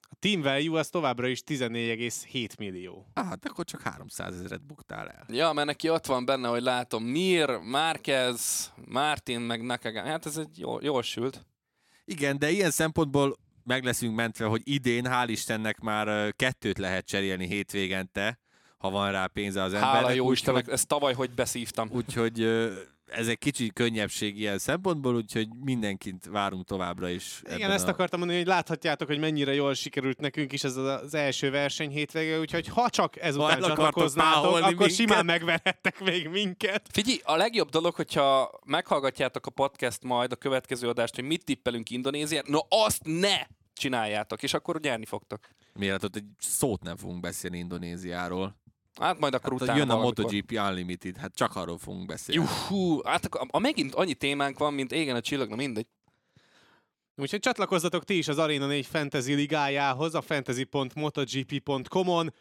[0.00, 3.06] A team value az továbbra is 14,7 millió.
[3.14, 5.24] Ah, hát akkor csak 300 ezeret buktál el.
[5.28, 10.08] Ja, mert neki ott van benne, hogy látom, Mir, Márquez, Martin, meg Nakagami.
[10.08, 11.46] Hát ez egy jól, jól sült.
[12.04, 13.36] Igen, de ilyen szempontból
[13.66, 18.38] meg leszünk mentve, hogy idén, hál' Istennek már kettőt lehet cserélni hétvégente,
[18.78, 20.00] ha van rá pénze az embernek.
[20.00, 21.88] Hála jó Istennek, ezt tavaly hogy beszívtam.
[21.92, 22.48] Úgyhogy
[23.06, 27.42] ez egy kicsi könnyebbség ilyen szempontból, úgyhogy mindenkit várunk továbbra is.
[27.54, 27.90] Igen, ezt a...
[27.90, 32.38] akartam mondani, hogy láthatjátok, hogy mennyire jól sikerült nekünk is ez az első verseny hétvége,
[32.38, 34.94] úgyhogy ha csak ezután el akartok csatlakoznátok, akkor minket.
[34.94, 36.88] simán megverhettek még minket.
[36.90, 41.90] Figyelj, a legjobb dolog, hogyha meghallgatjátok a podcast majd, a következő adást, hogy mit tippelünk
[41.90, 43.36] Indonéziát, no azt ne
[43.72, 45.48] csináljátok, és akkor nyerni fogtok.
[45.72, 48.56] Miért ott egy szót nem fogunk beszélni Indonéziáról.
[49.00, 50.24] Hát majd akkor Hát, utána jön a valamikor.
[50.24, 52.42] MotoGP Unlimited, hát csak arról fogunk beszélni.
[52.42, 55.86] Juhú, hát akkor, a, megint annyi témánk van, mint égen a csillag, na mindegy.
[57.16, 62.32] Úgyhogy csatlakozzatok ti is az Arena 4 Fantasy ligájához, a fantasy.motogp.com-on.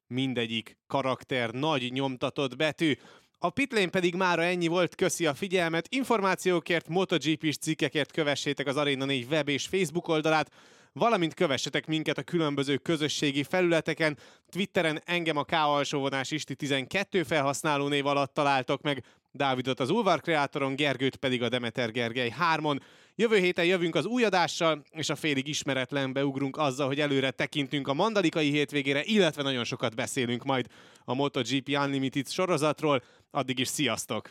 [0.09, 2.93] mindegyik karakter nagy nyomtatott betű.
[3.39, 5.87] A pitlane pedig mára ennyi volt, köszi a figyelmet.
[5.89, 10.51] Információkért, MotoGP-s cikkekért kövessétek az Arena 4 web és Facebook oldalát,
[10.93, 14.17] valamint kövessetek minket a különböző közösségi felületeken.
[14.49, 20.21] Twitteren engem a K alsóvonás Isti 12 felhasználó név alatt találtok meg, Dávidot az Ulvar
[20.21, 22.79] kreátoron, Gergőt pedig a Demeter Gergely 3-on.
[23.19, 27.87] Jövő héten jövünk az új adással, és a félig ismeretlenbe ugrunk azzal, hogy előre tekintünk
[27.87, 30.67] a mandalikai hétvégére, illetve nagyon sokat beszélünk majd
[31.05, 33.03] a MotoGP Unlimited sorozatról.
[33.31, 34.27] Addig is sziasztok!